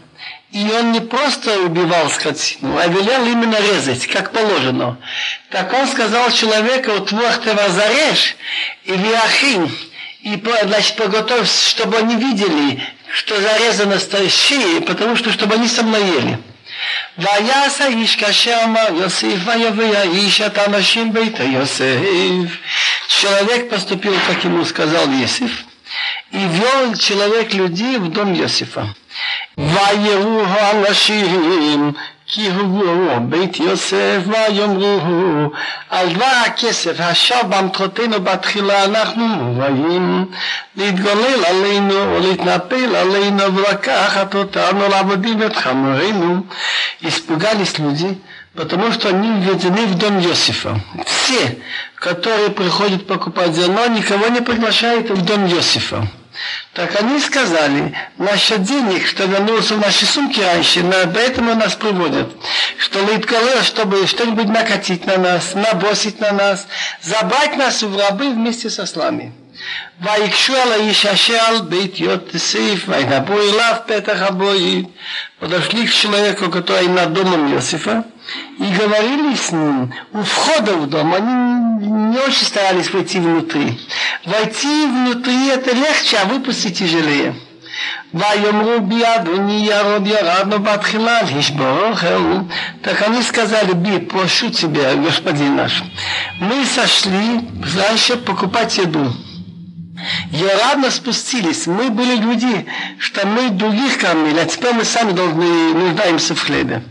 [0.52, 4.98] и он не просто убивал скотину, а велел именно резать, как положено.
[5.50, 8.36] Так он сказал человеку, вот ты зарежь
[8.84, 9.70] и виахин,
[10.22, 12.80] и значит, подготовь, чтобы они видели,
[13.12, 16.38] что зарезано с шеи, потому что чтобы они со мной ели.
[17.18, 22.58] ויעש האיש כאשר אמר יוסיף ויביא האיש את האנשים ביתו יוסף.
[23.08, 25.64] Человек поступил, как ему сказал Иосиф,
[26.32, 28.86] и вел человек людей в дом Иосифа.
[29.58, 31.92] ויראו האנשים
[32.26, 35.50] כי הוא בית יוסף ויאמרו
[35.90, 40.24] על דבר הכסף עכשיו במטרותינו בתחילה אנחנו מובאים
[40.76, 46.40] להתגולל עלינו או להתנפל עלינו ולקחת אותנו לעבודים את חמורנו.
[47.02, 48.14] Испугались люди,
[48.54, 50.80] потому что они введены в дом Иосифа.
[51.06, 51.58] Все,
[51.96, 56.06] которые приходят покупать зерно, никого не приглашают в дом Иосифа.
[56.72, 62.28] Так они сказали, насчет денег, что вернулся в наши сумки раньше, на, поэтому нас приводят.
[62.76, 66.66] Что Литкале, чтобы что-нибудь накатить на нас, набросить на нас,
[67.00, 69.32] забрать нас в рабы вместе со слами.
[70.00, 74.86] ויקשו על האיש אשר על בית יוסף, וידברו אליו פתח הבוית.
[75.40, 78.04] Подошли к человеку, который над домом Иосифа,
[78.58, 81.14] и говорили с ним у входа в дом.
[81.14, 83.78] Они не очень старались войти внутри.
[84.24, 87.34] Войти внутри это легче, а выпустить тяжелее.
[88.14, 92.40] ויאמרו בי אדוני ירוד ירדנו בתחילה לשבור אוכל.
[92.82, 95.82] Так они сказали, би, прошу тебя, господин наш,
[96.38, 97.40] мы сошли
[97.76, 99.12] раньше покупать еду.
[100.30, 101.66] Ярадно спустились.
[101.66, 102.66] Мы были люди,
[102.98, 106.82] что мы других кормили, а теперь мы сами должны нуждаемся в хлебе.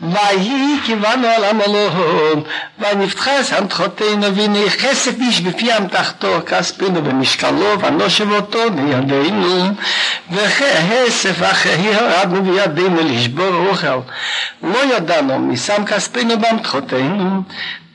[0.00, 2.42] ויהי כיוונו על המלון,
[2.78, 9.74] ונפתחס המתחותינו, והנה כסף איש בפי אמתחתו, כספינו במשקלו, ונושב אותו בידינו,
[10.30, 14.00] וכסף אחרי הורדנו בידינו לשבור אוכל.
[14.62, 17.42] לא ידענו, משם כספינו באמתחותינו,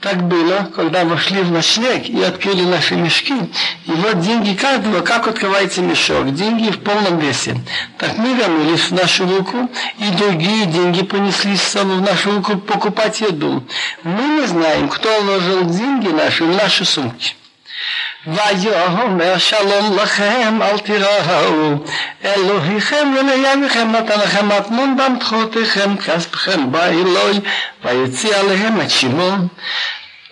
[0.00, 3.34] так было, когда вошли в ночлег и открыли наши мешки.
[3.86, 6.34] И вот деньги каждого, как открывается мешок.
[6.34, 7.56] Деньги в полном весе.
[7.98, 13.64] Так мы вернулись в нашу руку, и другие деньги понеслись в нашу руку покупать еду.
[14.02, 17.34] Мы не знаем, кто вложил деньги наши в наши сумки.
[18.27, 21.85] ויאמר שלום לכם אל תיראו
[22.25, 27.39] אלוהיכם ולאביכם נתן לכם מטמון במתחותיכם כספכם בא אלוהי
[27.83, 29.47] ויציע עליהם את שמעון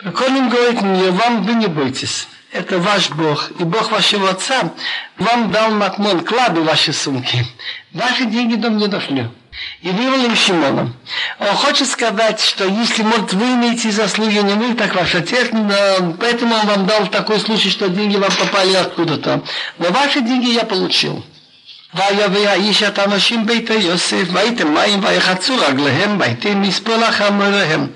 [0.02, 2.28] Колин говорит мне, вам вы не бойтесь.
[2.52, 3.52] Это ваш Бог.
[3.60, 4.74] И Бог вашего отца
[5.18, 7.46] вам дал матмон, кладу ваши сумки.
[7.92, 9.28] Ваши деньги до мне дошли.
[9.82, 10.94] И вывел им Шимона.
[11.40, 16.14] Он хочет сказать, что если, может, вы имеете заслуги, не вы, так ваш отец, но
[16.20, 19.42] поэтому он вам дал такой случай, что деньги вам попали откуда-то.
[19.78, 21.24] Но ваши деньги я получил.
[21.94, 27.88] ויביא האיש את האנשים ביתו יוסף, והייתם מים ויחצו רגליהם, והייתם מספול חמוריהם.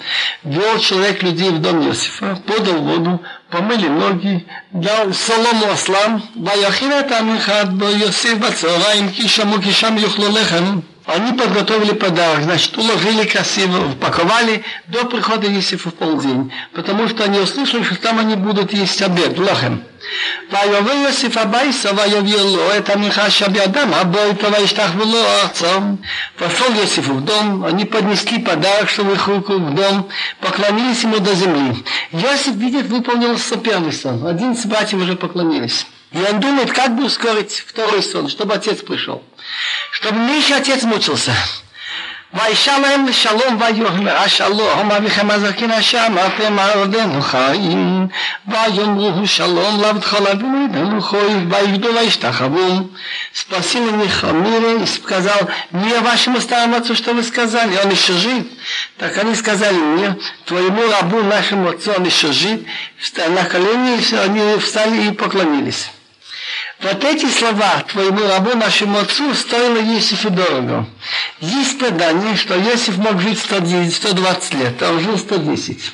[0.46, 3.22] Вел человек людей в дом Иосифа, подал воду,
[3.52, 9.98] помыли ноги, дал солому ослам, ויכין את המחד בו יוסף בצהריים, כי שמעו כי שם
[9.98, 10.80] יאכלו לחם.
[11.08, 17.40] Они подготовили подарок, значит, уложили красиво, упаковали до прихода Иосифа в полдень, потому что они
[17.40, 19.84] услышали, что там они будут есть обед, лахем.
[20.52, 25.96] ויבוא יוסף הביתה ויביא לו את המלכה בידם הביתה וישתחוו לו ארצם.
[26.38, 30.10] Пошел Иосиф в дом, они поднесли подарок, что в их руку в дом,
[30.42, 31.84] поклонились ему до земли.
[32.12, 34.26] Иосиф видит, выполнился первый сон.
[34.28, 35.86] Одиннадцать братьев уже поклонились.
[36.12, 39.24] И он думает, как бы ускорить второй сон, чтобы отец пришел.
[39.92, 41.34] Чтобы меньше отец мучился.
[42.34, 48.08] וישלם לשלום ויאמר השלום אביכם הזקין אשר אמרתם עודנו חיים
[48.48, 52.90] ויאמרו שלום לבדך אבינו ידנו חוי ויגדו וישתחוו
[53.34, 58.46] Спасибо них мире и сказал, мне вашему старому отцу, что вы сказали, он еще жив.
[58.98, 62.62] Так они сказали мне, твоему рабу, нашему отцу, он еще жив.
[63.30, 65.90] На колени они встали и поклонились.
[66.81, 70.87] Вот эти слова твоему рабу, нашему отцу, стоило Иосифу дорого.
[71.41, 75.93] Есть предание, что Иосиф мог жить 110, 120 лет, а он жил 110.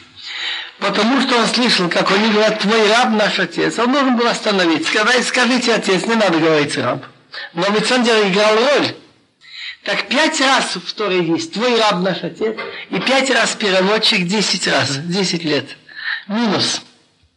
[0.80, 3.78] Потому что он слышал, как они говорят, твой раб наш отец.
[3.78, 4.86] Он должен был остановить.
[4.86, 7.06] Сказать, скажите, отец, не надо говорить раб.
[7.54, 8.94] Но ведь он играл роль.
[9.84, 12.56] Так пять раз в Торе есть твой раб наш отец,
[12.90, 15.76] и пять раз переводчик десять раз, десять лет.
[16.26, 16.80] Минус.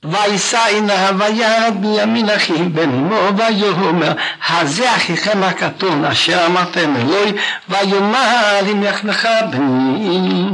[0.05, 4.13] ויישא הנה הוויה בימין אחי בן אמו ויאמר
[4.49, 7.33] הזה אחיכם הקטון אשר אמרתם אלוהי
[7.69, 10.49] ויאמר אם יחנך בני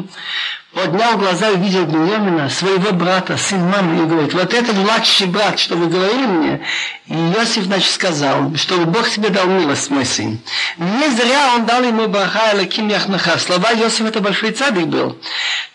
[0.79, 5.59] поднял глаза и увидел Беньямина, своего брата, сын мамы, и говорит, вот это младший брат,
[5.59, 6.61] что вы говорили мне.
[7.07, 10.39] И Иосиф, значит, сказал, чтобы Бог тебе дал милость, мой сын.
[10.77, 13.39] Не зря он дал ему Баха Элаким Яхнаха.
[13.39, 15.19] Слова Иосифа это большой цадик был.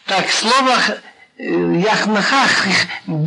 [0.06, 0.76] Так, слово
[1.39, 2.51] Яхнахах,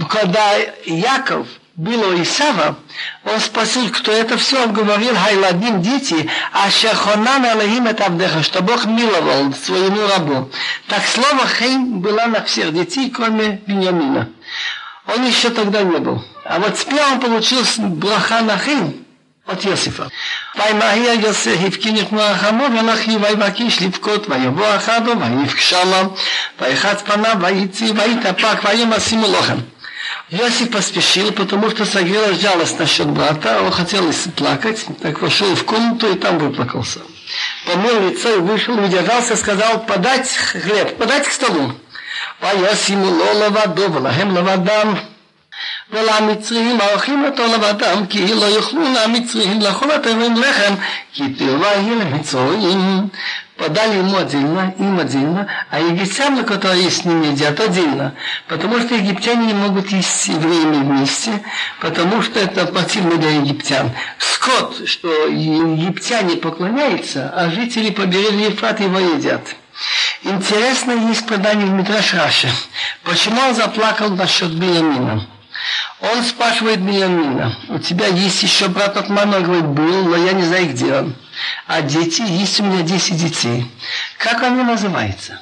[0.09, 2.75] когда Яков был у Исава,
[3.23, 8.61] он спросил, кто это все, он говорил, Хайладим, дети, а Шахонан Алахим это Авдеха, что
[8.61, 10.51] Бог миловал своему рабу.
[10.87, 14.29] Так слово Хейм было на всех детей, кроме Беньямина.
[15.07, 16.21] Он еще тогда не был.
[16.43, 19.00] А вот теперь он получил браха на Хейм
[19.50, 20.06] от Иосифа.
[20.56, 26.02] וימהר יוסף הפקין את מוח עמו ולכי ויבקש לבכות ויבוא אחדו ויבקש שמה
[26.60, 29.56] ויחץ פניו ויצי ויתאפק ויאמר שימו לכם
[30.30, 36.12] Иосиф поспешил, потому что согрелась жалость насчет брата, он хотел плакать, так вошел в комнату
[36.12, 37.00] и там выплакался.
[37.64, 41.72] Помыл лицо и вышел, удержался, сказал, подать хлеб, подать к столу.
[42.42, 44.34] וישימו לו לבדו ולהם
[45.92, 50.74] לבדם ולמצרים האוכלים אותו לבדם כי לא יאכלו למצרים לאכול אתם לחם
[51.12, 53.08] כי תאווה היא למצרים
[53.56, 58.14] подали ему отдельно, им отдельно, а египтянам, которые с ними едят, отдельно.
[58.48, 61.42] Потому что египтяне не могут есть с евреями вместе,
[61.80, 63.90] потому что это противно для египтян.
[64.18, 69.56] Скот, что египтяне поклоняются, а жители побережья Ефрат его едят.
[70.22, 72.48] Интересно, есть предание в Мидраш Раши.
[73.04, 75.26] Почему он заплакал насчет Бениамина?
[75.99, 79.37] Он спрашивает Бениамина, у тебя есть еще брат от мамы?
[79.37, 81.15] Он говорит, был, но я не знаю, где он.
[81.67, 83.71] А дети, есть у меня 10 детей.
[84.17, 85.39] Как они называются?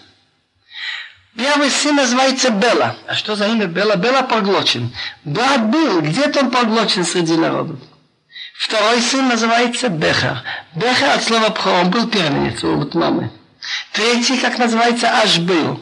[1.37, 2.97] Первый сын называется Бела.
[3.07, 3.95] А что за имя Бела?
[3.95, 4.93] Бела поглочен.
[5.23, 7.77] Брат был, где-то он поглочен среди народа.
[8.55, 10.43] Второй сын называется Беха.
[10.75, 13.31] Беха от слова пхо, он был первенец у вот мамы.
[13.93, 15.81] Третий, как называется, аж был.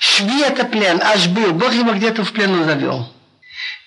[0.00, 1.52] Шви это плен, аж был.
[1.52, 3.08] Бог его где-то в плену завел.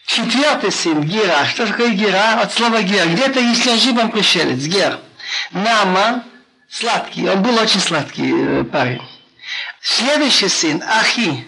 [0.10, 1.46] Четвертый сын, Гера.
[1.46, 2.42] Что такое Гера?
[2.42, 3.06] От слова Гера.
[3.06, 5.00] Где-то если ошибом пришелец, Гер.
[5.52, 6.24] Нама,
[6.68, 7.30] сладкий.
[7.30, 9.04] Он был очень сладкий э, парень.
[9.82, 11.48] Следующий сын, Ахи.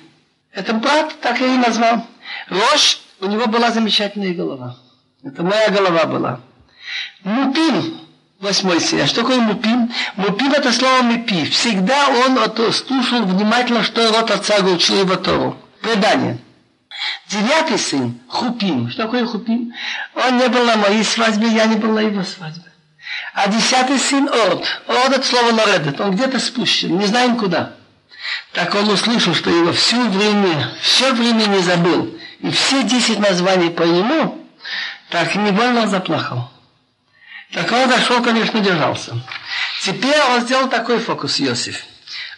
[0.53, 2.05] Это брат, так я и назвал.
[2.49, 4.77] Рош, у него была замечательная голова.
[5.23, 6.39] Это моя голова была.
[7.23, 7.99] Мупим,
[8.39, 9.01] восьмой сын.
[9.01, 9.91] А что такое мупим?
[10.17, 11.45] Мупим это слово мипи.
[11.45, 12.37] Всегда он
[12.73, 15.57] слушал внимательно, что рот отца учил его Тору.
[15.81, 16.37] Предание.
[17.27, 18.89] Девятый сын, Хупим.
[18.89, 19.73] Что такое Хупим?
[20.15, 22.71] Он не был на моей свадьбе, я не был на его свадьбе.
[23.33, 24.65] А десятый сын Орд.
[24.87, 25.99] Орд это слово наредет.
[25.99, 27.73] Он где-то спущен, не знаем куда.
[28.53, 32.17] Так он услышал, что его все время, все время не забыл.
[32.39, 34.45] И все десять названий по нему,
[35.09, 36.49] так невольно заплакал.
[37.53, 39.15] Так он дошел, конечно, держался.
[39.81, 41.83] Теперь он сделал такой фокус, Иосиф.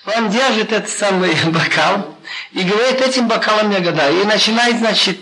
[0.05, 2.17] Он держит этот самый бокал
[2.52, 4.22] и говорит, этим бокалом я гадаю.
[4.22, 5.18] И начинает, значит,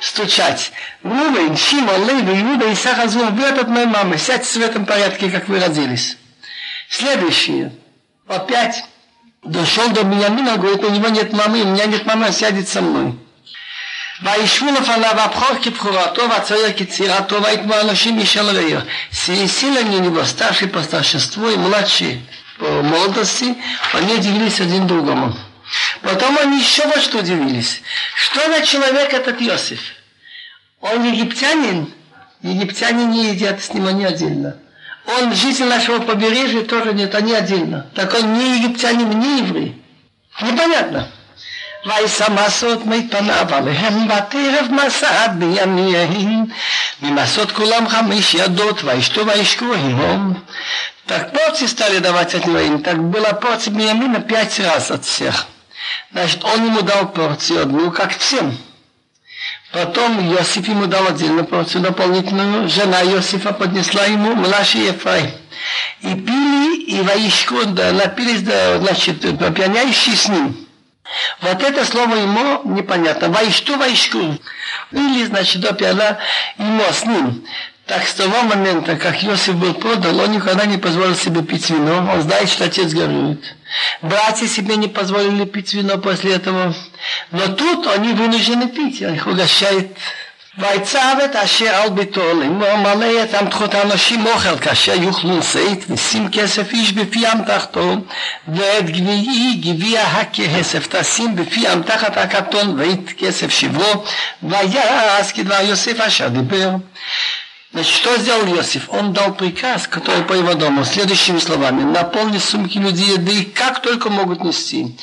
[0.00, 0.72] стучать.
[1.02, 5.48] Рувен, Шимон, Леви, Иуда, Исаха, Зум, вы от моей мамы, сядьте в этом порядке, как
[5.48, 6.16] вы родились.
[6.88, 7.72] Следующее.
[8.26, 8.84] Опять
[9.42, 13.14] дошел до Беньямина, говорит, у него нет мамы, у меня нет мамы, сядет со мной.
[14.22, 18.80] וישבו לפניו הבכור כבכורתו והצעיר כצעירתו ויתמו אנשים איש על רעהו.
[19.12, 22.22] Сели они него, старший по старшинству и младший
[22.58, 23.56] по молодости,
[23.94, 25.34] они удивились один другому.
[26.02, 27.82] Потом они еще во что удивились.
[28.14, 29.80] Что за человек этот Иосиф?
[30.80, 31.92] Он египтянин?
[32.42, 34.56] Египтяне не едят с ним, они отдельно.
[35.06, 37.86] Он житель нашего побережья, тоже нет, они отдельно.
[37.94, 39.82] Так он не египтянин, не еврей.
[40.40, 41.08] Непонятно.
[41.86, 46.46] וישמסות מיתניו עליהם ותרב מסעת בימים
[47.02, 50.34] ממסות כולם חמש ידות וישתו וישקו עמם
[51.06, 55.48] Так порции стали давать от него, так была порция Бениамина пять раз от всех.
[56.11, 58.57] Значит, он ему дал порцию одну, как всем.
[59.71, 62.69] Потом Иосиф ему дал отдельную порцию дополнительную.
[62.69, 65.31] Жена Иосифа поднесла ему младший Ефраим.
[66.01, 70.65] И пили, и воишку, да, напились, да, значит, пьяняющие с ним.
[71.41, 73.29] Вот это слово ему непонятно.
[73.29, 74.37] Вайшту, вайшку.
[74.91, 76.17] Или, значит, до пьяна
[76.57, 77.45] ему с ним.
[77.85, 82.09] Так с того момента, как Иосиф был продан, он никогда не позволил себе пить вино.
[82.11, 83.55] Он знает, что отец горюет.
[84.02, 86.74] Братья себе не позволили пить вино после этого.
[87.30, 89.02] Но тут они вынуждены пить.
[89.02, 89.96] Он их угощает
[90.58, 96.28] ויצב את אשר על ביתו לאמור מלא את המתחות האנשים אוכל כאשר יאכלו שאת ושים
[96.32, 97.96] כסף איש בפי אמתחתו
[98.48, 104.04] ואת גביעי גביע הכסף תשים בפי אמתחת הקטון ואת כסף שברו
[104.42, 106.70] ויעש כדבר יוסף אשר דיבר
[107.75, 108.87] Значит, что сделал Иосиф?
[108.87, 111.83] Он дал приказ, который по его дому, следующими словами.
[111.83, 114.97] Наполни сумки людей еды, как только могут нести.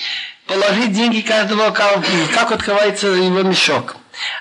[0.46, 3.96] Положить деньги каждого, как открывается его мешок.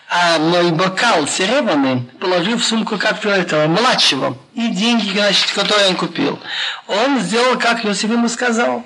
[0.07, 4.37] А мой бокал серебряный положил в сумку как этого младшего.
[4.53, 6.39] И деньги, значит, которые он купил.
[6.87, 8.85] Он сделал, как Иосиф ему сказал.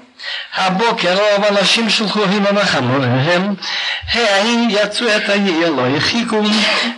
[0.56, 3.56] הבוקר רוב אנשים שקרובים למחנוריהם,
[4.14, 6.42] העין יצאו את העיר לא יחיקו,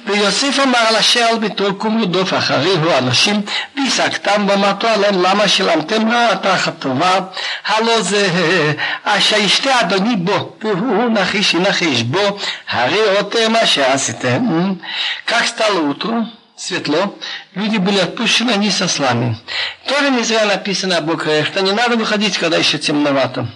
[0.06, 3.42] ויוסיף אמר לשאל בתורקום רודוף אחריהו אנשים,
[3.76, 7.20] ויסקתם במטו עליהם למה שילמתם רעתה חטובה,
[7.68, 8.30] הלא זה
[9.04, 12.38] אשר ישתה אדוני בו, והוא נחיש ינחש בו,
[12.70, 14.74] הרי אותם אשר עשיתם,
[15.28, 16.10] כך סתלו אותו
[16.57, 17.19] светло,
[17.55, 19.37] люди были отпущены, они сосланы.
[19.87, 23.49] Тоже не зря написано об Украине, что не надо выходить, когда еще темновато.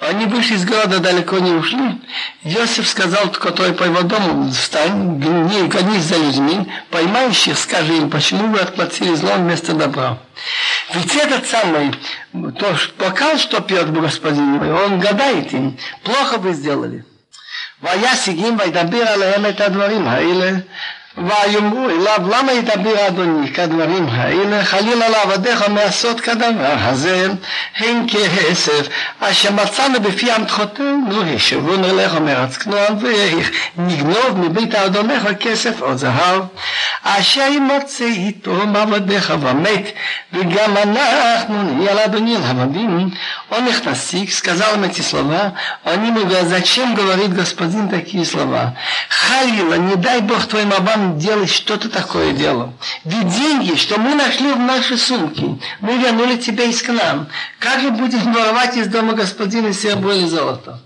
[0.00, 2.00] Они вышли из города, далеко не ушли.
[2.44, 8.52] Иосиф сказал, который по его дому, встань, не гонись за людьми, поймающих, скажи им, почему
[8.52, 10.18] вы отплатили зло вместо добра.
[10.94, 11.92] Ведь этот самый,
[12.32, 17.04] то бокал, что пьет господин, он гадает им, плохо вы сделали.
[17.82, 20.50] וישיגים וידבר עליהם את הדברים האלה
[21.26, 27.28] ויאמרו אליו למה ידבר אדוני כדברים האלה חלילה לעבדיך מעשות כדבר הזה
[27.76, 28.88] הן כסף
[29.20, 32.94] אשר מצאנו בפי המתחותינו השבו נלך מארץ כנוען
[33.76, 36.42] ונגנוב מבית אדונך כסף או זהב
[37.02, 39.92] אשר ימצא איתו מעבדיך ומת
[40.32, 43.10] וגם אנחנו נהיה לאדוני לעבדים
[43.50, 45.54] он их настиг, сказал им эти слова,
[45.84, 48.76] они ему говорят, зачем говорит господин такие слова?
[49.08, 50.72] Халила, не дай Бог твоим
[51.02, 52.72] рабам делать что-то такое дело.
[53.04, 57.28] Ведь деньги, что мы нашли в нашей сумке, мы вернули тебе из к нам.
[57.58, 60.80] Как же будем воровать из дома господина серебро или золото?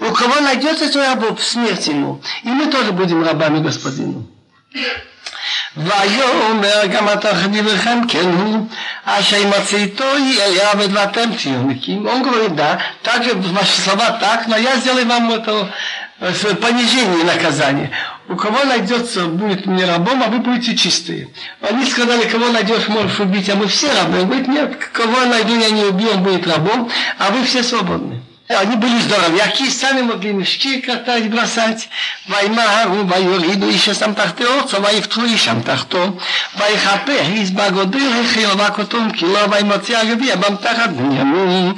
[0.00, 2.22] У кого найдется твой рабов, смерть ему.
[2.42, 4.26] И мы тоже будем рабами господину.
[5.76, 8.66] ויאמר גם אתה חביבכם כן הוא,
[9.04, 10.04] אשר ימצא איתו
[10.56, 12.06] יעבד ואתם תהיו נקיים.
[12.06, 15.68] Он говорит, да, также ваши слова так, но я сделаю вам это
[16.60, 17.90] понижение наказания.
[18.29, 21.29] У кого найдется, будет мне рабом, а вы будете чистые.
[21.61, 24.21] Они сказали, кого найдешь, можешь убить, а мы все рабы.
[24.21, 28.21] Он говорит, нет, кого найду, я не убью, он будет рабом, а вы все свободны.
[28.48, 31.88] Они были здоровяки, сами могли мешки катать, бросать.
[32.28, 36.16] וימהרו ויורידו איש שם תחתיו, ויפתחו איש שם תחתו,
[36.56, 41.72] ויכפה איז בגודל החילבה כותום, כי לא וימוציא הגביע במתחת בנימין,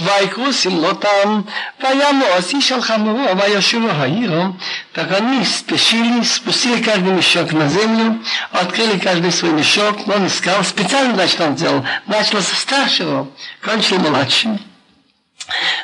[0.00, 1.40] ויקרו שמלותם,
[1.80, 4.44] וימוס איש על חמורו, וישובו העירו.
[4.94, 8.18] Так они спешили, спустили каждый мешок на землю,
[8.52, 13.28] открыли каждый свой мешок, он искал, специально, значит, он делал, начал со старшего,
[13.62, 14.60] кончил младшим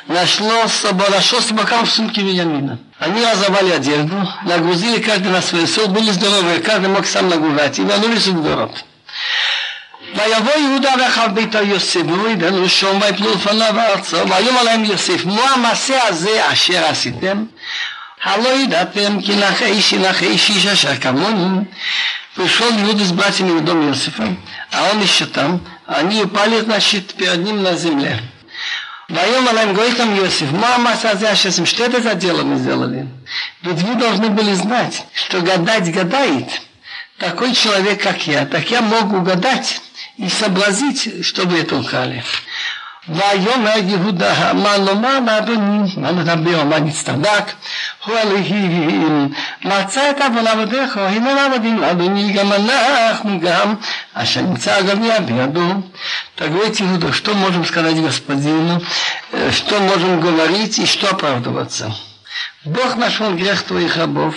[0.07, 0.65] нашло,
[1.09, 2.79] нашел собакам в сумке Вениамина.
[2.99, 7.83] Они разорвали одежду, нагрузили каждый на свой сот, были здоровы, каждый мог сам нагружать, и
[7.83, 8.71] вернулись в город.
[10.15, 16.07] ויבוא יהודה ואחיו ביתו יוסף, וידענו שום ויפלו לפניו ארצו, ויאמר להם יוסף, מה המעשה
[16.07, 17.45] הזה אשר עשיתם?
[18.23, 21.63] הלא ידעתם כי נכה אישי נכה איש אשר כמוני.
[22.35, 24.35] Пришел Иуда с братьями в дом Иосифа,
[24.71, 25.59] а он еще там.
[25.85, 28.17] Они упали, значит, перед ним на земле.
[29.08, 33.06] Воем Алайм говорит нам Иосиф, мама сазяшесим, что это за дело мы сделали?
[33.60, 36.48] Ведь вы должны были знать, что гадать гадает
[37.18, 38.46] такой человек, как я.
[38.46, 39.82] Так я могу гадать
[40.16, 42.24] и соблазнить, чтобы это украли.
[43.09, 47.51] ויאמר יהודה מה לומר לאדוני, מה לדבר, מה נצטדק,
[48.05, 49.29] הוא אלוהים,
[49.65, 53.75] מצא את עוון עבדיך, הנה לעבדים לאדוני, גם אנחנו גם,
[54.13, 55.73] אשר נמצא הגביע בידו.
[56.35, 58.81] Так говорит Иуда, что можем сказать господину,
[59.51, 61.93] что можем говорить и что оправдываться.
[62.63, 64.35] Бог нашел грех твоих рабов,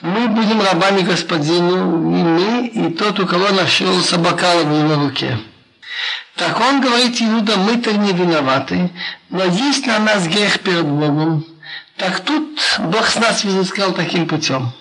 [0.00, 1.76] мы будем рабами господину,
[2.16, 5.36] и мы, и тот, у кого нашел собакала в его руке.
[6.36, 8.90] Так он говорит Иуда, мы-то не виноваты,
[9.28, 11.44] но есть на нас грех перед Богом.
[11.96, 14.72] Так тут Бог с нас взыскал таким путем.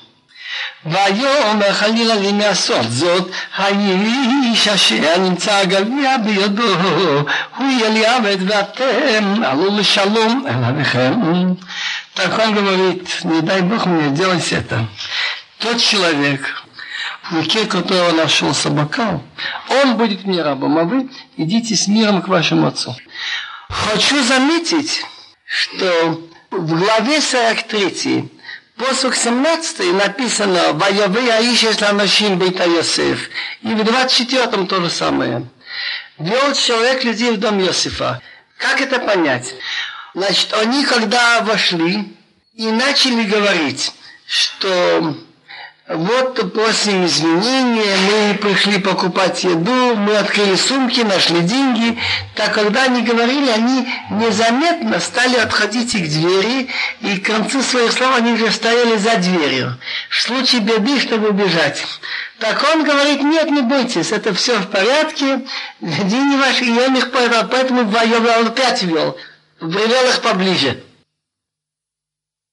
[0.86, 6.76] ויאמר חלילה לי מעשות זאת, האיש אשר נמצא הגביע בידו,
[7.58, 11.14] הוא יהיה לי עבד ואתם עלו לשלום אל עליכם.
[12.16, 14.86] Так он говорит, не дай Бог мне делать это.
[15.60, 16.63] Тот человек, в
[17.31, 19.23] руке которого нашелся бокал,
[19.69, 22.95] он будет мне рабом, а вы идите с миром к вашему отцу.
[23.69, 25.03] Хочу заметить,
[25.47, 26.21] что
[26.51, 28.31] в главе 43
[28.77, 33.31] Посух 17 написано «Ваявы Аишес Ланашим Бейта Йосеф».
[33.63, 35.47] И в 24 то же самое.
[36.19, 38.21] Вел человек людей в дом Йосифа.
[38.59, 39.55] Как это понять?
[40.13, 42.17] Значит, они когда вошли
[42.55, 43.93] и начали говорить,
[44.27, 45.17] что
[45.87, 51.99] вот просим извинения, мы пришли покупать еду, мы открыли сумки, нашли деньги.
[52.35, 56.69] Так когда они говорили, они незаметно стали отходить к двери,
[57.03, 59.77] и к концу своих слов они уже стояли за дверью.
[60.09, 61.85] В случае беды, чтобы убежать.
[62.39, 65.41] Так он говорит, нет, не бойтесь, это все в порядке,
[65.81, 69.19] деньги ваши, он их поэтому вдвоем опять вел,
[69.61, 70.83] привел их поближе.